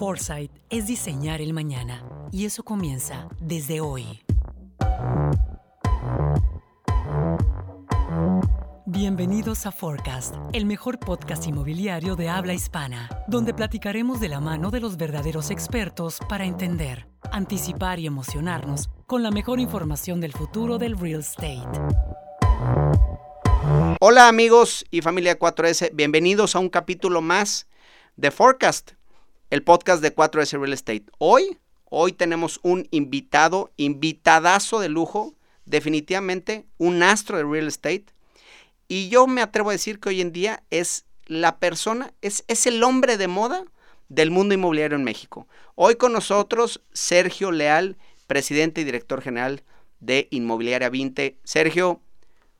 [0.00, 2.02] Foresight es diseñar el mañana
[2.32, 4.22] y eso comienza desde hoy.
[8.86, 14.70] Bienvenidos a Forecast, el mejor podcast inmobiliario de habla hispana, donde platicaremos de la mano
[14.70, 20.78] de los verdaderos expertos para entender, anticipar y emocionarnos con la mejor información del futuro
[20.78, 21.60] del real estate.
[24.00, 27.66] Hola amigos y familia 4S, bienvenidos a un capítulo más
[28.16, 28.92] de Forecast,
[29.50, 31.04] el podcast de 4S Real Estate.
[31.18, 35.34] Hoy, hoy tenemos un invitado, invitadazo de lujo,
[35.66, 38.06] definitivamente un astro de real estate.
[38.86, 42.66] Y yo me atrevo a decir que hoy en día es la persona, es, es
[42.66, 43.64] el hombre de moda
[44.08, 45.46] del mundo inmobiliario en México.
[45.74, 47.96] Hoy con nosotros Sergio Leal,
[48.26, 49.62] presidente y director general
[49.98, 51.38] de Inmobiliaria 20.
[51.44, 52.00] Sergio,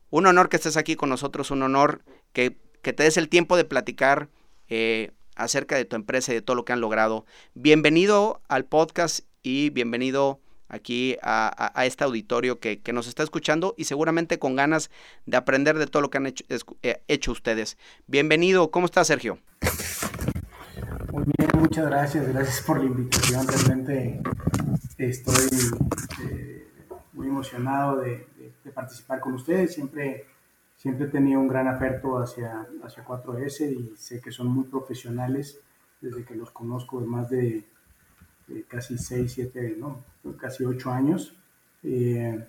[0.09, 3.65] un honor que estés aquí con nosotros, un honor que, te des el tiempo de
[3.65, 4.29] platicar
[4.67, 7.25] eh, acerca de tu empresa y de todo lo que han logrado.
[7.53, 10.39] Bienvenido al podcast y bienvenido
[10.71, 14.89] aquí a, este auditorio que, nos está escuchando y seguramente con ganas
[15.25, 16.45] de aprender de todo lo que han hecho,
[16.81, 17.77] eh, hecho ustedes.
[18.07, 19.37] Bienvenido, ¿cómo estás Sergio?
[21.11, 23.45] Muy bien, muchas gracias, gracias por la invitación.
[23.47, 24.21] Realmente
[24.97, 25.49] estoy
[26.23, 26.67] eh,
[27.11, 28.27] muy emocionado de,
[28.63, 29.73] de, participar con ustedes.
[29.73, 30.25] Siempre
[30.81, 35.59] siempre he tenido un gran afecto hacia, hacia 4S y sé que son muy profesionales
[36.01, 37.63] desde que los conozco de más de,
[38.67, 40.03] casi 6, 7, no,
[40.39, 41.35] casi 8 años.
[41.83, 42.43] Eh,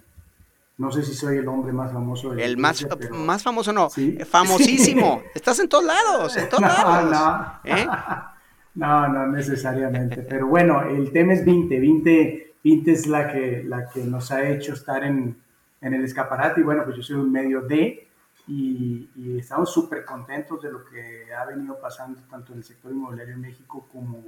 [0.78, 3.90] no sé si soy el hombre más famoso del El más, más famoso no,
[4.24, 5.22] famosísimo.
[5.34, 7.10] Estás en todos lados, en todos lados.
[7.10, 7.70] No.
[7.70, 7.86] ¿Eh?
[8.76, 10.22] no, no necesariamente.
[10.22, 11.78] Pero bueno, el tema es 20.
[11.78, 15.36] 20, 20 es la que, la que nos ha hecho estar en,
[15.82, 18.08] en el escaparate y bueno, pues yo soy un medio de
[18.46, 23.34] y, estamos súper contentos de lo que ha venido pasando tanto en el sector inmobiliario
[23.34, 24.22] en México como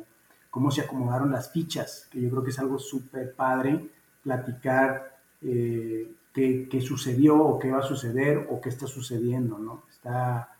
[0.50, 3.88] cómo se acomodaron las fichas, que yo creo que es algo súper padre
[4.22, 9.82] platicar eh, qué, qué, sucedió o qué va a suceder o qué está sucediendo, ¿no?
[9.90, 10.56] Está,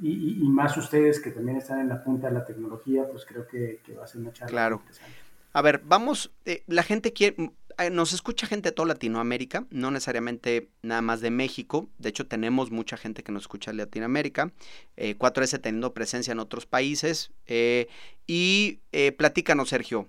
[0.00, 3.46] y, y, más ustedes que también están en la punta de la tecnología, pues creo
[3.48, 4.76] que, que va a ser una charla claro.
[4.76, 5.16] interesante.
[5.54, 7.52] A ver, vamos, eh, la gente quiere,
[7.90, 11.88] nos escucha gente de toda Latinoamérica, no necesariamente nada más de México.
[11.98, 14.52] De hecho, tenemos mucha gente que nos escucha de Latinoamérica.
[14.96, 17.30] 4S eh, teniendo presencia en otros países.
[17.46, 17.88] Eh,
[18.26, 18.80] y
[19.16, 20.08] platícanos, Sergio.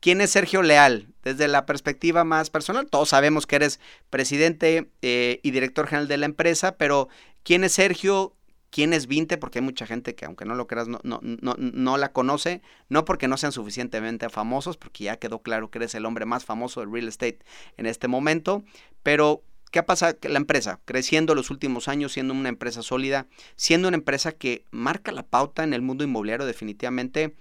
[0.00, 1.06] ¿Quién es Sergio Leal?
[1.22, 3.78] Desde la perspectiva más personal, todos sabemos que eres
[4.10, 7.08] presidente y director general de la empresa, pero
[7.44, 8.34] ¿quién es Sergio?
[8.72, 12.62] Quién es Vinte, porque hay mucha gente que aunque no lo creas, no, la conoce,
[12.88, 16.44] no porque no sean suficientemente famosos, porque ya quedó claro que eres el hombre más
[16.44, 17.38] famoso del real estate
[17.76, 18.64] en este momento,
[19.02, 20.16] pero ¿qué ha pasado?
[20.22, 25.12] La empresa, creciendo los últimos años, siendo una empresa sólida, siendo una empresa que marca
[25.12, 27.36] la pauta en el mundo inmobiliario definitivamente,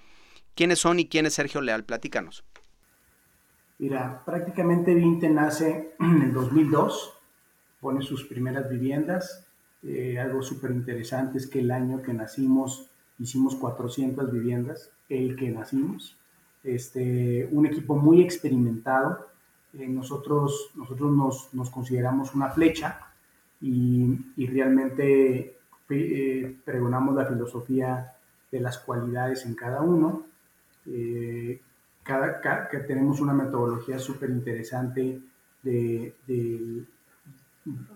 [0.53, 1.85] ¿quiénes son y quién es Sergio Leal?
[1.85, 2.43] Platícanos.
[3.79, 7.13] Mira, prácticamente Vinte nace en el 2002,
[7.79, 9.47] pone sus primeras viviendas,
[9.83, 12.87] eh, algo súper interesante es que el año que nacimos
[13.17, 16.17] hicimos 400 viviendas, el que nacimos.
[16.63, 19.27] Este, un equipo muy experimentado.
[19.73, 22.99] Eh, nosotros nosotros nos, nos, consideramos una flecha
[23.59, 25.57] y, y realmente
[25.89, 28.13] eh, pregonamos la filosofía
[28.51, 30.25] de las cualidades en cada uno.
[32.03, 35.21] Cada, que tenemos una metodología súper interesante
[35.61, 36.83] de, de,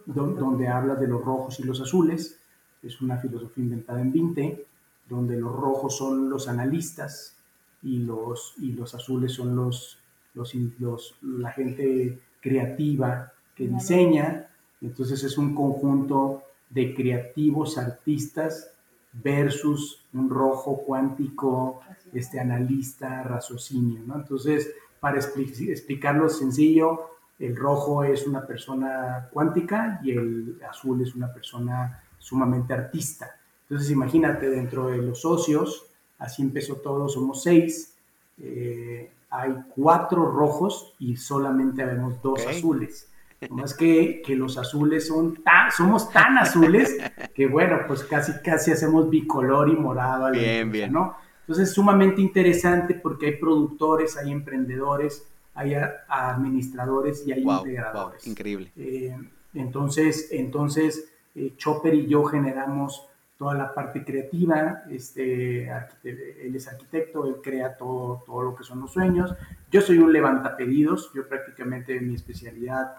[0.06, 2.40] donde habla de los rojos y los azules.
[2.84, 4.66] Es una filosofía inventada en 20,
[5.10, 7.36] donde los rojos son los analistas
[7.82, 10.00] y los, y los azules son los,
[10.34, 14.50] los, la gente creativa que diseña.
[14.82, 18.72] Entonces es un conjunto de creativos artistas
[19.14, 21.82] versus un rojo cuántico,
[22.14, 24.02] este analista, raciocinio.
[24.06, 24.16] ¿no?
[24.16, 31.34] Entonces, para explicarlo sencillo, el rojo es una persona cuántica y el azul es una
[31.34, 33.36] persona sumamente artista.
[33.64, 35.88] Entonces imagínate, dentro de los socios,
[36.18, 37.98] así empezó todo, somos seis,
[38.42, 43.12] eh, hay cuatro rojos y solamente vemos dos azules.
[43.50, 46.98] Más que, que los azules son tan, somos tan azules
[47.34, 50.32] que bueno, pues casi casi hacemos bicolor y morado.
[50.32, 50.94] Bien, bien.
[50.94, 51.18] ¿no?
[51.42, 55.74] Entonces es sumamente interesante porque hay productores, hay emprendedores, hay
[56.08, 58.28] administradores y hay integradores.
[58.28, 58.72] increíble.
[58.76, 59.18] Eh,
[59.54, 63.08] entonces, entonces eh, Chopper y yo generamos
[63.38, 65.70] toda la parte creativa, este,
[66.04, 69.34] él es arquitecto, él crea todo, todo lo que son los sueños.
[69.72, 72.96] Yo soy un levantapedidos, yo prácticamente mi especialidad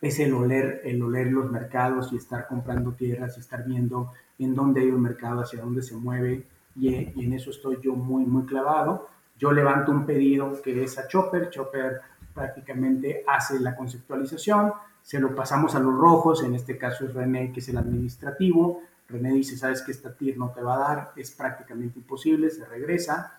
[0.00, 4.54] es el oler, el oler los mercados y estar comprando tierras y estar viendo en
[4.54, 8.24] dónde hay un mercado, hacia dónde se mueve y, y en eso estoy yo muy,
[8.24, 9.08] muy clavado.
[9.36, 12.00] Yo levanto un pedido que es a Chopper, Chopper
[12.32, 14.72] prácticamente hace la conceptualización,
[15.02, 18.80] se lo pasamos a los rojos, en este caso es René, que es el administrativo,
[19.08, 22.64] René dice, sabes que esta TIR no te va a dar, es prácticamente imposible, se
[22.64, 23.38] regresa,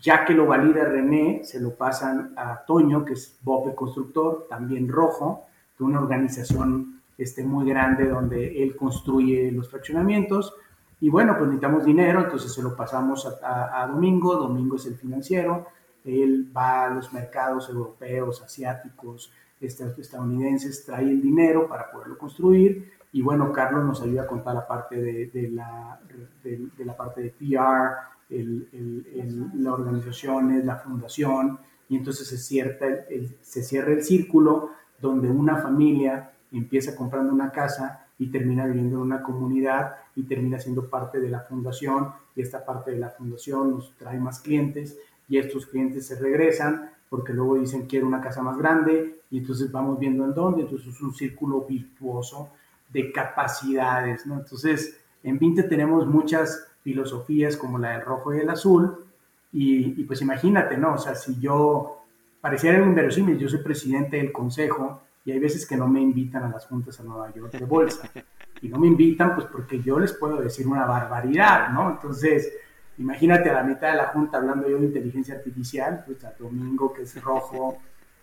[0.00, 4.46] ya que lo valida René, se lo pasan a Toño, que es Bob el constructor,
[4.48, 5.46] también rojo,
[5.78, 10.54] de una organización este, muy grande donde él construye los fraccionamientos,
[11.04, 15.66] y bueno, pues necesitamos dinero, entonces se lo pasamos a, Domingo, Domingo es el financiero,
[16.02, 19.30] él va a los mercados europeos, asiáticos,
[19.60, 24.66] estadounidenses, trae el dinero para poderlo construir y bueno, Carlos nos ayuda con toda la
[24.66, 26.00] parte de, la,
[26.42, 27.96] de, la parte de PR,
[28.30, 34.70] el, el, la organización, la fundación y entonces se cierra el, se cierra el círculo
[35.02, 40.58] donde una familia empieza comprando una casa y termina viviendo en una comunidad y termina
[40.58, 44.98] siendo parte de la fundación y esta parte de la fundación nos trae más clientes
[45.28, 49.70] y estos clientes se regresan porque luego dicen quiero una casa más grande y entonces
[49.70, 52.50] vamos viendo en dónde, entonces es un círculo virtuoso
[52.92, 54.38] de capacidades, ¿no?
[54.38, 59.04] Entonces, en Vinte tenemos muchas filosofías como la del rojo y el azul
[59.52, 60.94] y, y pues imagínate, ¿no?
[60.94, 62.02] O sea, si yo
[62.40, 66.44] pareciera un inverosímil, yo soy presidente del consejo y hay veces que no me invitan
[66.44, 68.10] a las juntas a Nueva York de bolsa.
[68.64, 71.90] Y no me invitan pues porque yo les puedo decir una barbaridad, ¿no?
[71.90, 72.50] Entonces,
[72.96, 76.90] imagínate a la mitad de la junta hablando yo de inteligencia artificial, pues a Domingo
[76.90, 77.76] que es rojo,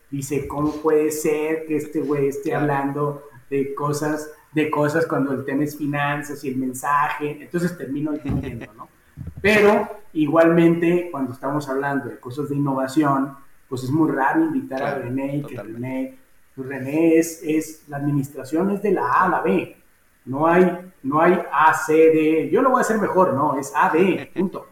[0.10, 5.46] dice, ¿cómo puede ser que este güey esté hablando de cosas, de cosas cuando el
[5.46, 7.38] tema es finanzas y el mensaje?
[7.40, 8.90] Entonces termino entendiendo, ¿no?
[9.44, 13.36] Pero igualmente, cuando estamos hablando de cosas de innovación,
[13.70, 16.18] pues es muy raro invitar a René y que René
[16.56, 19.81] pues René es, es, la administración es de la A a la B.
[20.26, 22.50] No hay, no hay A, C, D.
[22.52, 24.68] Yo lo voy a hacer mejor, no, es A, B, punto.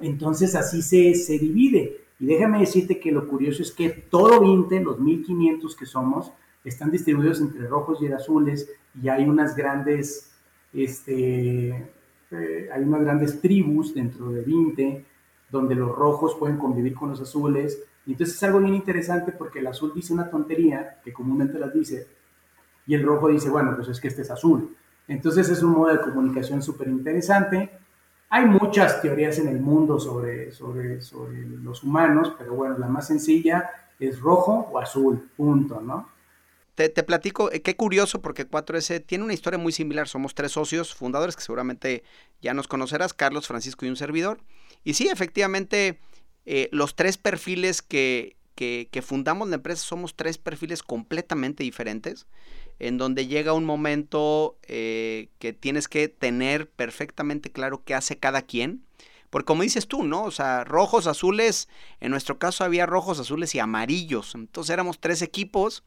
[0.00, 2.04] Entonces así se, se divide.
[2.20, 6.32] Y déjame decirte que lo curioso es que todo 20, los 1500 que somos,
[6.64, 8.70] están distribuidos entre rojos y azules
[9.00, 10.32] y hay unas grandes,
[10.72, 11.68] este,
[12.30, 15.04] eh, hay unas grandes tribus dentro de 20
[15.50, 19.60] donde los rojos pueden convivir con los azules, y entonces es algo bien interesante porque
[19.60, 22.06] el azul dice una tontería, que comúnmente las dice,
[22.86, 24.76] y el rojo dice, bueno, pues es que este es azul.
[25.08, 27.70] Entonces es un modo de comunicación súper interesante.
[28.30, 33.06] Hay muchas teorías en el mundo sobre, sobre, sobre los humanos, pero bueno, la más
[33.06, 36.08] sencilla es rojo o azul, punto, ¿no?
[36.74, 40.08] Te, te, platico, eh, qué curioso porque 4S tiene una historia muy similar.
[40.08, 42.02] Somos tres socios fundadores que seguramente
[42.42, 44.40] ya nos conocerás, Carlos, Francisco y un servidor.
[44.82, 46.00] Y sí, efectivamente,
[46.46, 52.26] eh, los tres perfiles que, que, fundamos la empresa somos tres perfiles completamente diferentes,
[52.78, 58.42] en donde llega un momento eh, que tienes que tener perfectamente claro qué hace cada
[58.42, 58.84] quien.
[59.30, 60.22] Porque como dices tú, ¿no?
[60.22, 61.68] O sea, rojos, azules,
[62.00, 64.34] en nuestro caso había rojos, azules y amarillos.
[64.34, 65.82] Entonces éramos tres equipos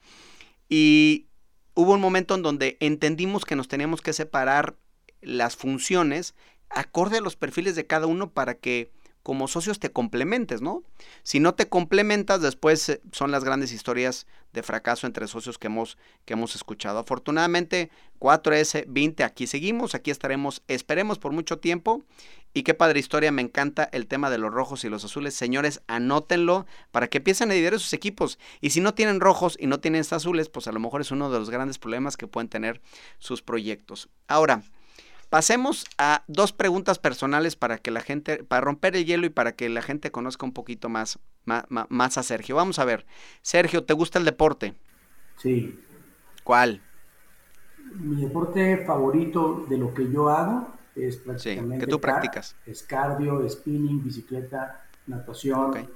[0.68, 1.28] y
[1.74, 4.76] hubo un momento en donde entendimos que nos teníamos que separar
[5.22, 6.36] las funciones
[6.70, 8.92] acorde a los perfiles de cada uno para que
[9.28, 10.84] como socios te complementes, ¿no?
[11.22, 15.68] Si no te complementas, después eh, son las grandes historias de fracaso entre socios que
[15.68, 17.00] hemos, que hemos escuchado.
[17.00, 17.92] Afortunadamente,
[18.22, 22.06] 4S, 20, aquí seguimos, aquí estaremos, esperemos por mucho tiempo.
[22.54, 25.34] Y qué padre historia, me encanta el tema de los rojos y los azules.
[25.34, 28.40] Señores, anótenlo para que empiecen a dividir sus equipos.
[28.62, 31.30] Y si no tienen rojos y no tienen azules, pues a lo mejor es uno
[31.30, 32.80] de los grandes problemas que pueden tener
[33.20, 34.08] sus proyectos.
[34.30, 34.64] Ahora,
[35.30, 39.54] Pasemos a dos preguntas personales para que la gente, para romper el hielo y para
[39.54, 42.56] que la gente conozca un poquito más, más, a Sergio.
[42.56, 43.06] Vamos a ver.
[43.42, 44.74] Sergio, ¿te gusta el deporte?
[45.38, 45.80] Sí.
[46.44, 46.82] ¿Cuál?
[47.96, 51.76] Mi deporte favorito de lo que yo hago es prácticamente.
[51.76, 52.56] Sí, que tú practicas.
[52.66, 55.90] Es cardio, spinning, bicicleta, natación.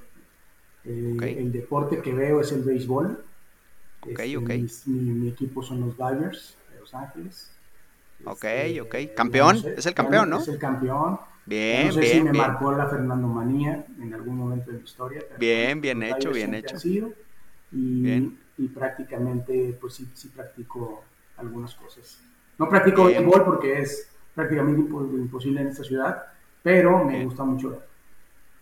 [0.84, 3.24] Eh, el deporte que veo es el béisbol.
[4.02, 4.48] Ok, ok.
[4.86, 7.50] Mi, mi, equipo son los Dodgers de Los Ángeles.
[8.24, 8.44] Ok,
[8.82, 8.96] ok.
[9.16, 9.62] ¿Campeón?
[9.76, 10.38] es el campeón, ¿no?
[10.38, 11.18] Es el campeón.
[11.44, 12.12] Bien, no sé bien.
[12.12, 15.22] Si me marcó la Fernando Manía en algún momento de mi historia.
[15.38, 16.76] bien, bien hecho, bien hecho.
[16.84, 18.38] y, bien.
[18.58, 21.04] y prácticamente, pues sí, sí practico
[21.36, 22.20] algunas cosas.
[22.58, 26.24] No practico béisbol porque es prácticamente imposible en esta ciudad,
[26.62, 27.82] pero me gusta mucho.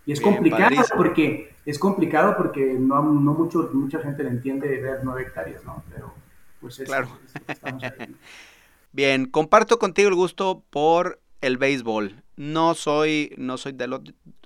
[0.07, 5.01] Y es complicado porque es complicado porque no, no mucho, mucha gente le entiende ver
[5.03, 5.85] nueve hectáreas, ¿no?
[5.93, 6.15] Pero
[6.61, 7.09] pues es, claro.
[7.47, 8.17] estamos ahí.
[8.93, 12.23] Bien, comparto contigo el gusto por el béisbol.
[12.37, 14.01] No soy, no soy de los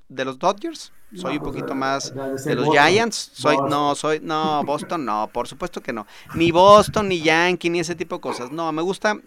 [0.09, 2.13] de los Dodgers, soy un pues, poquito más
[2.45, 6.07] de los Giants, soy no, soy no, Boston no, por supuesto que no.
[6.35, 8.51] Ni Boston ni Yankee ni ese tipo de cosas.
[8.51, 9.19] No, me gusta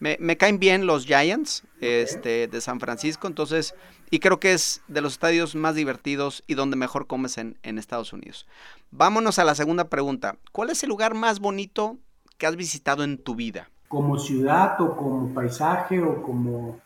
[0.00, 3.74] Me, me caen bien los Giants este, de San Francisco, entonces,
[4.10, 7.78] y creo que es de los estadios más divertidos y donde mejor comes en, en
[7.78, 8.46] Estados Unidos.
[8.90, 10.36] Vámonos a la segunda pregunta.
[10.52, 11.98] ¿Cuál es el lugar más bonito
[12.38, 13.70] que has visitado en tu vida?
[13.94, 16.80] ¿Como ciudad o como paisaje o como...?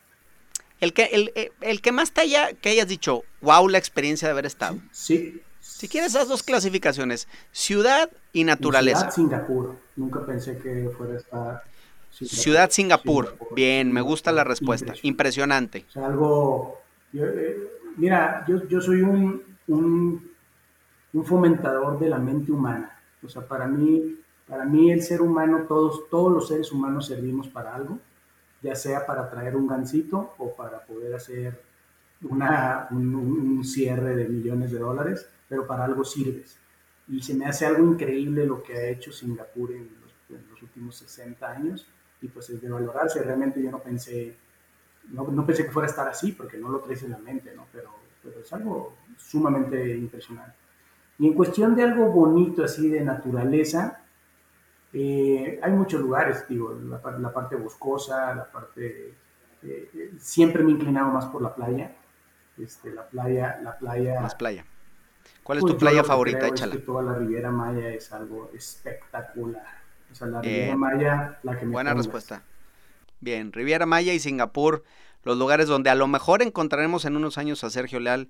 [0.79, 4.27] El que, el, eh, el que más te haya, que hayas dicho, wow, la experiencia
[4.27, 4.77] de haber estado.
[4.91, 5.41] Sí.
[5.59, 9.09] Si quieres esas dos clasificaciones, ciudad y naturaleza.
[9.09, 9.75] Ciudad Singapur.
[9.95, 11.63] Nunca pensé que fuera esta...
[12.11, 12.37] Singapur.
[12.37, 13.25] Ciudad Singapur.
[13.25, 13.55] Singapur.
[13.55, 14.93] Bien, me gusta la respuesta.
[15.01, 15.85] Impresionante.
[15.89, 16.79] O sea, algo...
[17.11, 17.57] Yo, eh,
[17.97, 20.31] mira, yo, yo soy un, un,
[21.13, 23.01] un, fomentador de la mente humana.
[23.23, 24.15] O sea, para mí,
[24.49, 27.99] para mí el ser humano, todos, todos los seres humanos servimos para algo,
[28.61, 31.61] ya sea para traer un gancito o para poder hacer
[32.23, 36.57] una, un, un cierre de millones de dólares, pero para algo sirves.
[37.07, 40.61] Y se me hace algo increíble lo que ha hecho Singapur en los, en los
[40.61, 41.87] últimos 60 años
[42.21, 43.21] y pues es de valorarse.
[43.21, 44.35] Realmente yo no pensé,
[45.11, 47.53] no, no, pensé que fuera a estar así porque no lo traes en la mente,
[47.55, 47.67] ¿no?
[47.71, 47.91] Pero,
[48.23, 50.53] pero es algo sumamente impresionante.
[51.19, 53.98] Y en cuestión de algo bonito así de naturaleza,
[54.93, 59.13] eh, hay muchos lugares, digo, la, la parte boscosa, la parte...
[59.61, 61.95] Eh, siempre me he inclinado más por la playa.
[62.57, 64.21] Este, la playa, la playa...
[64.21, 64.65] Más playa.
[65.43, 66.47] ¿Cuál es pues tu playa favorita?
[66.47, 69.63] Es que toda la Riviera Maya es algo espectacular.
[70.11, 72.05] O sea, la Riviera eh, Maya, la que me Buena pongas.
[72.05, 72.43] respuesta.
[73.19, 74.83] Bien, Riviera Maya y Singapur,
[75.23, 78.29] los lugares donde a lo mejor encontraremos en unos años a Sergio Leal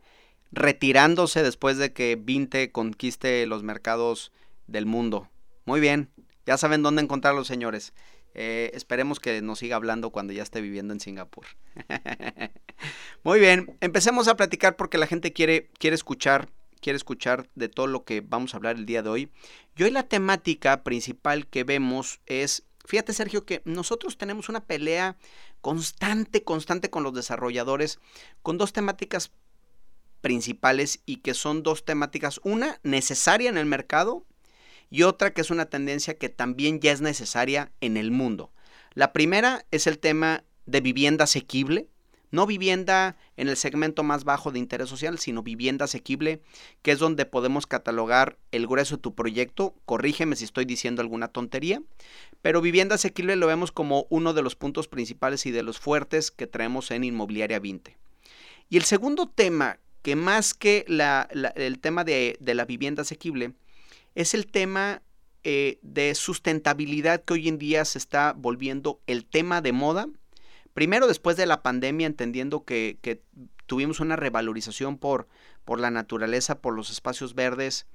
[0.51, 4.31] retirándose después de que Vinte conquiste los mercados
[4.67, 5.29] del mundo.
[5.65, 6.09] Muy bien,
[6.49, 7.93] ya saben dónde encontrarlos, señores.
[8.33, 11.45] Eh, esperemos que nos siga hablando cuando ya esté viviendo en Singapur.
[13.23, 16.49] Muy bien, empecemos a platicar porque la gente quiere, quiere escuchar
[16.81, 19.31] quiere escuchar de todo lo que vamos a hablar el día de hoy.
[19.75, 25.17] Y hoy la temática principal que vemos es, fíjate Sergio, que nosotros tenemos una pelea
[25.61, 27.99] constante, constante con los desarrolladores,
[28.41, 29.29] con dos temáticas
[30.21, 34.25] principales y que son dos temáticas, una necesaria en el mercado
[34.89, 38.51] y otra que es una tendencia que también ya es necesaria en el mundo.
[38.93, 41.87] La primera es el tema de vivienda asequible,
[42.31, 46.41] no vivienda en el segmento más bajo de interés social, sino vivienda asequible,
[46.81, 49.73] que es donde podemos catalogar el grueso de tu proyecto.
[49.85, 51.81] Corrígeme si estoy diciendo alguna tontería,
[52.41, 56.29] pero vivienda asequible lo vemos como uno de los puntos principales y de los fuertes
[56.29, 57.97] que traemos en Inmobiliaria 20.
[58.69, 63.53] Y el segundo tema, que más que la, el tema de, de, la vivienda asequible,
[64.21, 65.01] es el tema
[65.43, 70.07] eh, de sustentabilidad que hoy en día se está volviendo el tema de moda
[70.73, 73.21] Primero, después de la pandemia, entendiendo que,
[73.65, 75.27] tuvimos una revalorización por,
[75.65, 77.85] por la naturaleza, por los espacios verdes,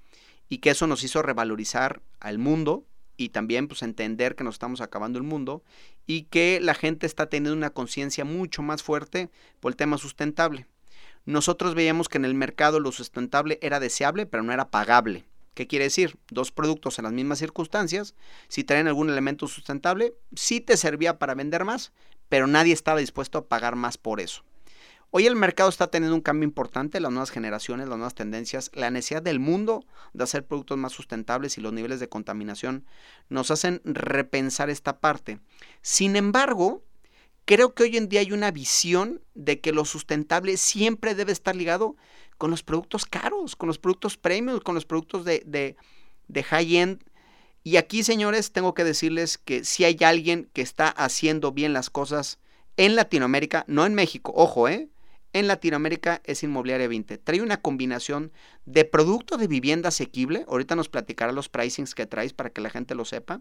[0.50, 2.84] y que eso nos hizo revalorizar al mundo
[3.16, 5.64] y también pues entender que nos estamos acabando el mundo
[6.06, 10.66] y que la gente está teniendo una conciencia mucho más fuerte por el tema sustentable.
[11.24, 15.24] Nosotros veíamos que en el mercado lo sustentable era deseable, pero no era pagable.
[15.54, 16.18] ¿Qué quiere decir?
[16.30, 18.14] Dos productos en las mismas circunstancias,
[18.48, 21.92] si traen algún elemento sustentable, sí te servía para vender más,
[22.28, 24.42] pero nadie estaba dispuesto a pagar más por eso.
[25.16, 28.90] Hoy el mercado está teniendo un cambio importante, las nuevas generaciones, las nuevas tendencias, la
[28.90, 32.84] necesidad del mundo de hacer productos más sustentables y los niveles de contaminación
[33.28, 35.38] nos hacen repensar esta parte.
[35.82, 36.82] Sin embargo,
[37.44, 41.54] creo que hoy en día hay una visión de que lo sustentable siempre debe estar
[41.54, 41.94] ligado
[42.38, 45.76] con los productos caros, con los productos premium, con los productos de, de,
[46.28, 47.02] de high-end
[47.66, 51.88] y aquí, señores, tengo que decirles que si hay alguien que está haciendo bien las
[51.88, 52.38] cosas
[52.76, 54.90] en Latinoamérica, no en México, ojo, ¿eh?
[55.32, 57.16] En Latinoamérica es Inmobiliaria 20.
[57.18, 58.32] Trae una combinación
[58.66, 60.44] de producto de vivienda asequible.
[60.46, 63.40] Ahorita nos platicará los pricings que traes para que la gente lo sepa.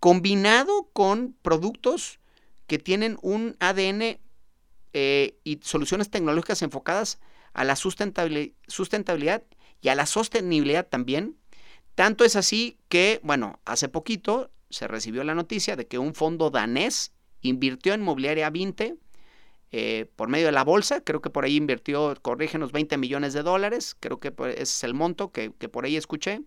[0.00, 2.18] Combinado con productos
[2.66, 4.18] que tienen un ADN
[4.92, 7.20] eh, y soluciones tecnológicas enfocadas
[7.54, 9.42] a la sustentabilidad
[9.80, 11.36] y a la sostenibilidad también.
[11.94, 16.50] Tanto es así que, bueno, hace poquito se recibió la noticia de que un fondo
[16.50, 18.96] danés invirtió en mobiliaria 20
[19.70, 23.42] eh, por medio de la bolsa, creo que por ahí invirtió, corrígenos, 20 millones de
[23.42, 26.42] dólares, creo que ese es el monto que, que por ahí escuché.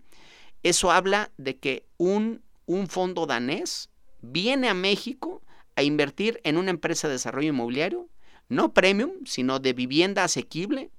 [0.62, 5.42] Eso habla de que un, un fondo danés viene a México
[5.76, 8.08] a invertir en una empresa de desarrollo inmobiliario,
[8.48, 10.90] no premium, sino de vivienda asequible,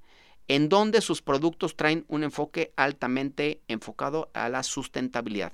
[0.50, 5.54] en donde sus productos traen un enfoque altamente enfocado a la sustentabilidad.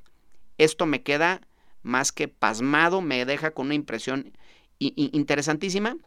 [0.57, 1.41] Esto me queda
[1.83, 4.33] más que pasmado, me deja con una impresión
[4.79, 5.97] interesantísima.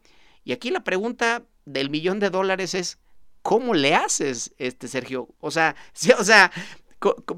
[0.42, 2.98] Y aquí la pregunta del millón de dólares es,
[3.42, 5.28] ¿cómo le haces, este Sergio?
[5.38, 6.50] O sea, sí, o sea,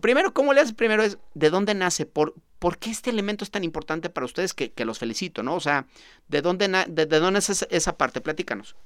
[0.00, 0.72] primero, ¿cómo le haces?
[0.72, 2.06] Primero es, ¿de dónde nace?
[2.06, 5.56] ¿Por, ¿por qué este elemento es tan importante para ustedes que, los felicito, ¿no?
[5.56, 5.86] O sea,
[6.28, 8.20] ¿de dónde, de, dónde es esa, parte?
[8.20, 8.76] Platícanos.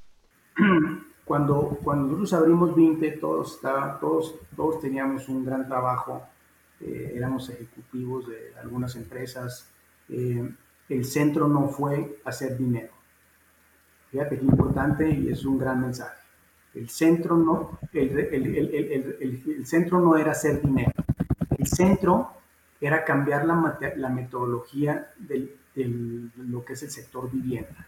[1.25, 3.61] Cuando, cuando nosotros abrimos 20, todos,
[4.01, 6.23] todos, todos teníamos un gran trabajo,
[6.81, 9.71] eh, éramos ejecutivos de algunas empresas.
[10.09, 10.51] Eh,
[10.91, 12.93] el centro no fue hacer dinero.
[14.11, 16.21] Fíjate qué importante y es un gran mensaje.
[16.75, 20.93] El centro no, el, el centro no era hacer dinero.
[21.57, 22.33] El centro
[22.81, 25.57] era cambiar la, la metodología de
[26.37, 27.87] lo que es el sector vivienda.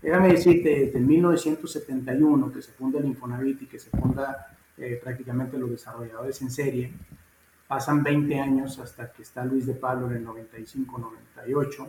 [0.00, 5.58] Déjame decirte, desde 1971 que se funda el Infonavit y que se funda eh, prácticamente
[5.58, 6.92] los desarrolladores en serie,
[7.66, 11.88] pasan 20 años hasta que está Luis de Pablo en el 95-98,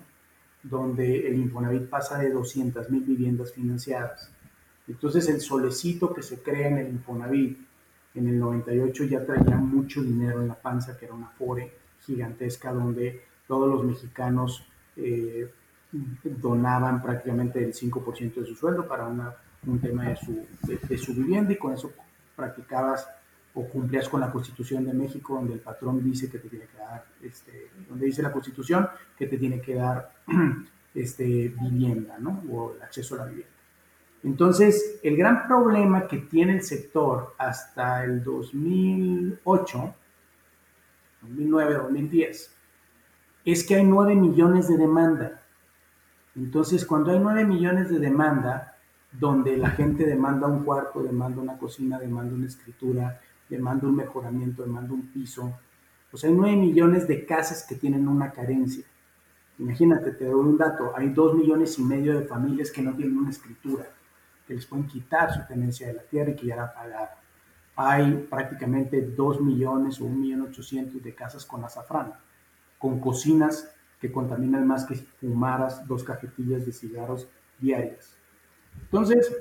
[0.64, 4.32] donde el Infonavit pasa de 200 mil viviendas financiadas.
[4.88, 7.60] Entonces el solecito que se crea en el Infonavit
[8.16, 12.74] en el 98 ya traía mucho dinero en la panza, que era una FORE, gigantesca
[12.74, 14.66] donde todos los mexicanos
[14.98, 15.50] eh,
[15.92, 20.46] donaban prácticamente el 5% de su sueldo para un tema de su,
[20.88, 21.92] de, su vivienda y con eso
[22.36, 23.08] practicabas
[23.54, 26.78] o cumplías con la Constitución de México, donde el patrón dice que te tiene que
[26.78, 30.12] dar, este, donde dice la Constitución que te tiene que dar
[30.94, 32.44] este, vivienda, ¿no?
[32.52, 33.54] O el acceso a la vivienda.
[34.24, 39.96] Entonces, el gran problema que tiene el sector hasta el 2008
[41.22, 42.56] 2009, 2010,
[43.46, 45.42] es que hay 9 millones de demanda.
[46.40, 48.76] Entonces, cuando hay 9 millones de demanda,
[49.12, 53.20] donde la gente demanda un cuarto, demanda una cocina, demanda una escritura,
[53.50, 55.60] demanda un mejoramiento, demanda un piso,
[56.10, 58.86] pues hay 9 millones de casas que tienen una carencia.
[59.60, 63.18] Imagínate, te doy un dato, hay 2 millones y medio de familias que no tienen
[63.18, 63.86] una escritura,
[64.48, 67.20] que les pueden quitar su tenencia de la tierra y que ya la pagaron
[67.82, 72.12] hay prácticamente 2 millones o 1 millón 800 de casas con azafrán,
[72.78, 77.28] con cocinas que contaminan más que fumaras dos cajetillas de cigarros
[77.60, 78.16] diarias.
[78.84, 79.32] Entonces,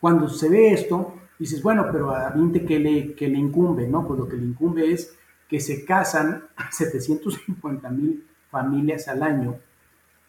[0.00, 3.88] cuando se ve esto, dices, bueno, pero a 20 ¿qué le, que le incumbe?
[3.88, 5.16] No, pues lo que le incumbe es
[5.48, 9.56] que se casan 750 mil familias al año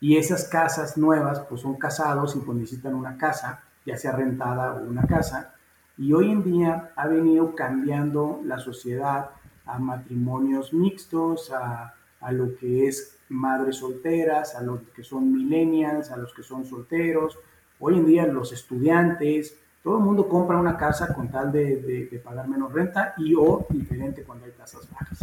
[0.02, 4.74] y esas casas nuevas pues son casados y pues necesitan una casa, ya sea rentada
[4.74, 5.56] o una casa,
[5.98, 9.32] y hoy en día ha venido cambiando la sociedad
[9.66, 11.94] a matrimonios mixtos, a,
[12.32, 17.38] lo que es madres solteras, a los que son millennials, a los que son solteros.
[17.80, 22.48] Hoy en día los estudiantes, todo el mundo compra una casa con tal de, pagar
[22.48, 25.20] menos renta y o diferente cuando hay tasas bajas.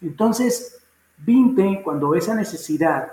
[0.00, 0.78] Entonces,
[1.18, 3.12] Vinte, cuando esa necesidad,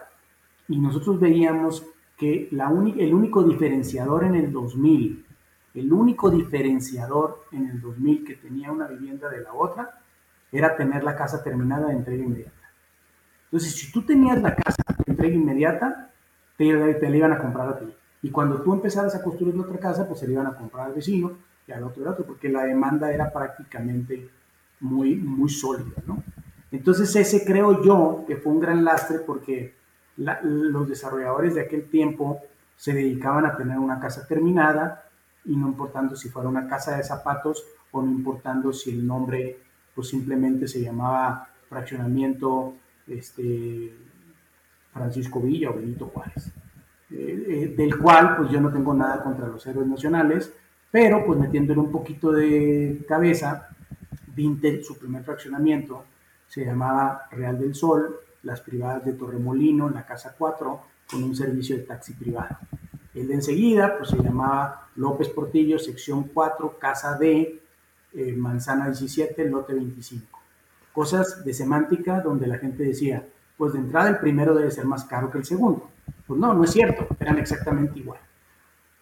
[0.67, 1.85] y nosotros veíamos
[2.17, 5.25] que la el único diferenciador en el 2000
[5.73, 9.99] el único diferenciador en el 2000 que tenía una vivienda de la otra
[10.51, 12.62] era tener la casa terminada de entrega inmediata.
[13.53, 16.09] Entonces, si tú tenías la casa de entrega inmediata,
[16.57, 17.85] te, la iban a comprar a ti.
[18.23, 20.93] Y cuando tú empezaras a construir otra casa, pues se la iban a comprar al
[20.93, 21.33] vecino
[21.67, 24.27] y al otro y al otro, porque la demanda era prácticamente
[24.79, 26.23] muy, muy sólida, ¿no?
[26.71, 29.75] Entonces ese creo yo que fue un gran lastre porque
[30.17, 32.41] los desarrolladores de aquel tiempo
[32.75, 35.03] se dedicaban a tener una casa terminada,
[35.45, 39.59] y no importando si fuera una casa de zapatos o no importando si el nombre
[39.93, 43.93] pues simplemente se llamaba fraccionamiento este,
[44.91, 46.47] Francisco Villa o Benito Juárez,
[47.11, 50.53] eh, eh, del cual pues yo no tengo nada contra los héroes nacionales,
[50.91, 53.69] pero pues metiéndole un poquito de cabeza,
[54.35, 56.05] Vintel, su primer fraccionamiento,
[56.47, 61.77] se llamaba Real del Sol, las privadas de Torremolino, la Casa 4, con un servicio
[61.77, 62.57] de taxi privado.
[63.13, 67.61] El de enseguida, pues se llamaba López Portillo, sección 4, casa D,
[68.13, 70.32] eh, manzana 17, lote 25.
[70.93, 73.27] Cosas de semántica donde la gente decía,
[73.57, 75.89] pues de entrada el primero debe ser más caro que el segundo.
[76.25, 78.19] Pues no, no es cierto, eran exactamente igual.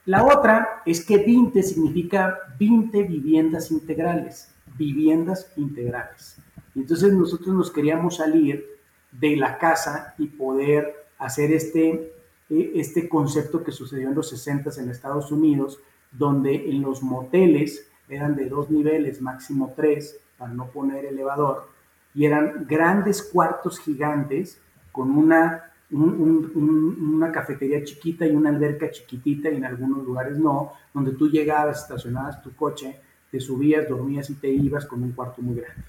[0.05, 6.37] La otra es que 20 significa 20 viviendas integrales, viviendas integrales.
[6.73, 8.65] entonces nosotros nos queríamos salir
[9.11, 12.13] de la casa y poder hacer este
[12.51, 15.79] eh, este concepto que sucedió en los 60 en Estados Unidos,
[16.11, 21.69] donde en los moteles eran de dos niveles, máximo tres, para no poner elevador,
[22.13, 24.59] y eran grandes cuartos gigantes
[24.91, 31.13] con una, una cafetería chiquita y una alberca chiquitita, y en algunos lugares no, donde
[31.13, 35.55] tú llegabas, estacionabas tu coche, te subías, dormías y te ibas con un cuarto muy
[35.55, 35.83] grande.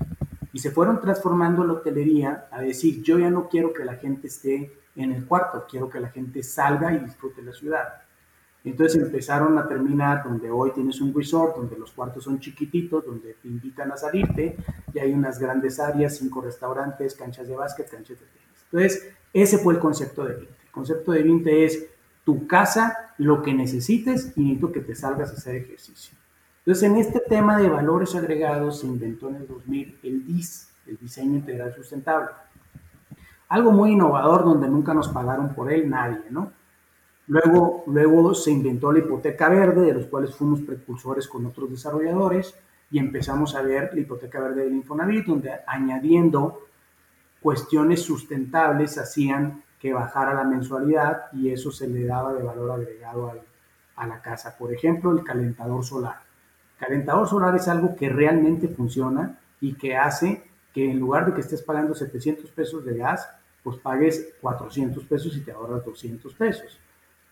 [0.52, 4.28] Y se fueron transformando la hotelería a decir, yo ya no quiero que la gente
[4.28, 8.01] esté en el cuarto, quiero que la gente salga y disfrute la ciudad.
[8.64, 13.34] Entonces empezaron a terminar donde hoy tienes un resort, donde los cuartos son chiquititos, donde
[13.34, 14.56] te invitan a salirte,
[14.94, 18.64] y hay unas grandes áreas, cinco restaurantes, canchas de básquet, canchas de tenis.
[18.70, 20.54] Entonces, ese fue el concepto de Vinte.
[20.64, 21.86] El concepto de Vinte es
[22.24, 26.16] tu casa, lo que necesites y necesito que te salgas a hacer ejercicio.
[26.58, 30.96] Entonces, en este tema de valores agregados se inventó en el 2000 el DIS, el
[30.98, 32.28] Diseño Integral Sustentable.
[33.48, 36.52] Algo muy innovador donde nunca nos pagaron por él nadie, ¿no?
[37.28, 42.54] Luego, luego se inventó la hipoteca verde, de los cuales fuimos precursores con otros desarrolladores,
[42.90, 46.66] y empezamos a ver la hipoteca verde del Infonavit, donde añadiendo
[47.40, 53.32] cuestiones sustentables hacían que bajara la mensualidad y eso se le daba de valor agregado
[53.96, 54.56] a la casa.
[54.56, 56.20] Por ejemplo, el calentador solar.
[56.78, 61.40] Calentador solar es algo que realmente funciona y que hace que en lugar de que
[61.40, 63.28] estés pagando 700 pesos de gas,
[63.62, 66.78] pues pagues 400 pesos y te ahorras 200 pesos.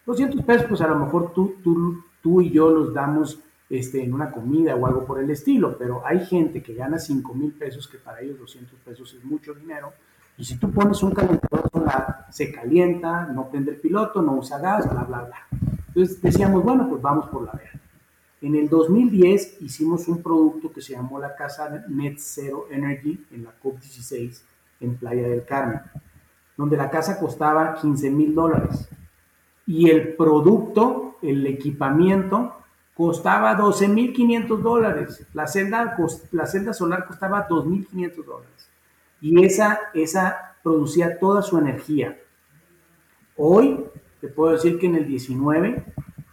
[0.06, 4.12] 200 pesos, pues a lo mejor tú, tú, tú y yo los damos este, en
[4.12, 7.86] una comida o algo por el estilo, pero hay gente que gana 5 mil pesos,
[7.86, 9.92] que para ellos 200 pesos es mucho dinero,
[10.36, 14.58] y si tú pones un calentador solar, se calienta, no prende el piloto, no usa
[14.58, 15.46] gas, bla, bla, bla.
[15.88, 17.80] Entonces decíamos, bueno, pues vamos por la verde.
[18.40, 23.44] En el 2010 hicimos un producto que se llamó la casa Net Zero Energy en
[23.44, 24.40] la COP16
[24.80, 25.80] en Playa del Carmen,
[26.56, 28.88] donde la casa costaba 15 mil dólares
[29.70, 32.56] y el producto, el equipamiento,
[32.92, 35.24] costaba 12.500 dólares.
[35.32, 35.96] La celda,
[36.32, 38.68] la celda solar costaba 2.500 dólares.
[39.20, 42.18] Y esa, esa producía toda su energía.
[43.36, 43.84] Hoy,
[44.20, 45.84] te puedo decir que en el 19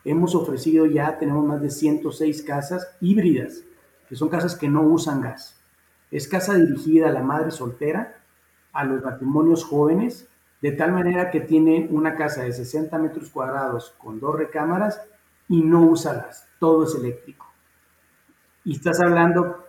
[0.04, 3.62] hemos ofrecido ya, tenemos más de 106 casas híbridas,
[4.10, 5.62] que son casas que no usan gas.
[6.10, 8.18] Es casa dirigida a la madre soltera,
[8.74, 10.28] a los matrimonios jóvenes,
[10.62, 15.02] de tal manera que tiene una casa de 60 metros cuadrados con dos recámaras
[15.48, 17.46] y no usa gas, todo es eléctrico.
[18.66, 19.66] Y estás hablando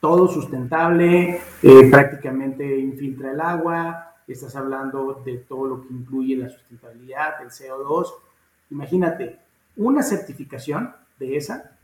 [0.00, 6.48] todo sustentable, eh, prácticamente infiltra el agua, estás hablando de todo lo que incluye la
[6.48, 8.12] sustentabilidad, el CO2.
[8.70, 9.38] Imagínate,
[9.76, 11.76] una certificación de esa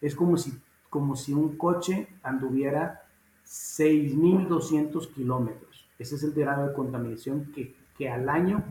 [0.00, 0.52] es como si,
[0.88, 3.02] como si un coche anduviera
[3.46, 5.86] 6.200 kilómetros.
[5.98, 8.64] Ese es el grado de contaminación que, que al año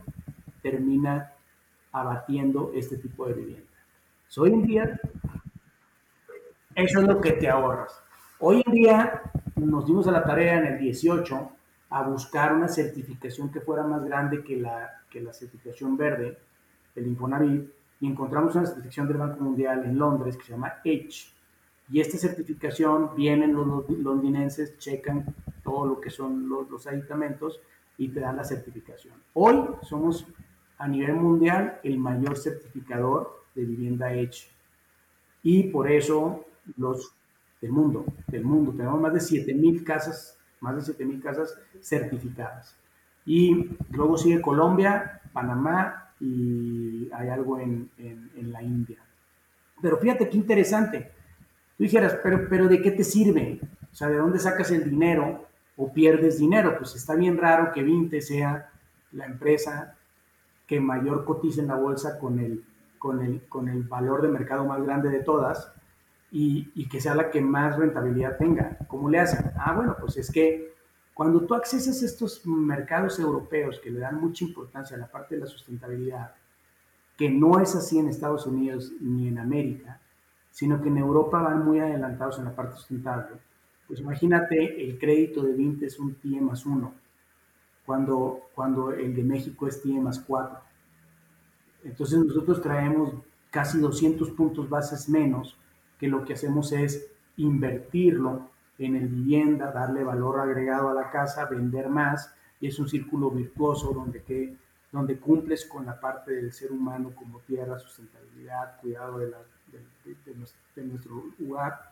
[0.61, 1.33] termina
[1.91, 3.71] abatiendo este tipo de vivienda.
[4.37, 4.99] hoy en día,
[6.75, 8.01] eso es lo que te ahorras.
[8.39, 9.21] Hoy en día
[9.55, 11.51] nos dimos a la tarea en el 18
[11.91, 16.39] a buscar una certificación que fuera más grande que la, que la certificación verde
[16.95, 17.69] del Infonavit
[18.01, 21.31] y encontramos una certificación del Banco Mundial en Londres que se llama H.
[21.89, 26.87] Y esta certificación vienen los londinenses, checan todo lo que son los, los
[27.97, 29.15] y te dan la certificación.
[29.33, 30.25] Hoy somos
[30.77, 34.49] a nivel mundial el mayor certificador de vivienda H.
[35.43, 36.45] Y por eso
[36.77, 37.13] los
[37.61, 38.73] del mundo, del mundo.
[38.73, 42.75] Tenemos más de 7.000 casas, más de 7.000 casas certificadas.
[43.25, 48.97] Y luego sigue Colombia, Panamá y hay algo en, en, la India.
[49.81, 51.11] Pero fíjate qué interesante.
[51.77, 53.59] Tú dijeras, pero, pero ¿de qué te sirve?
[53.91, 56.77] O sea, ¿de dónde sacas el dinero o pierdes dinero?
[56.77, 58.69] Pues está bien raro que Vinte sea
[59.11, 59.95] la empresa
[60.67, 62.63] que mayor cotiza en la bolsa con el,
[62.97, 65.71] con el, con el valor de mercado más grande de todas
[66.31, 68.77] y, que sea la que más rentabilidad tenga.
[68.87, 69.51] ¿Cómo le hacen?
[69.55, 70.73] Ah, bueno, pues es que
[71.13, 75.41] cuando tú accesas estos mercados europeos que le dan mucha importancia a la parte de
[75.41, 76.33] la sustentabilidad,
[77.15, 79.99] que no es así en Estados Unidos ni en América,
[80.49, 83.37] sino que en Europa van muy adelantados en la parte sustentable,
[83.87, 86.93] pues imagínate el crédito de 20 es un TIE más 1,
[87.85, 90.59] cuando, cuando el de México es TIE más 4.
[91.83, 93.13] Entonces nosotros traemos
[93.51, 95.57] casi 200 puntos bases menos
[95.99, 101.45] que lo que hacemos es invertirlo en el vivienda, darle valor agregado a la casa,
[101.45, 104.55] vender más, y es un círculo virtuoso donde, que,
[104.91, 109.33] donde cumples con la parte del ser humano como tierra, sustentabilidad, cuidado de,
[110.75, 111.91] de, nuestro lugar,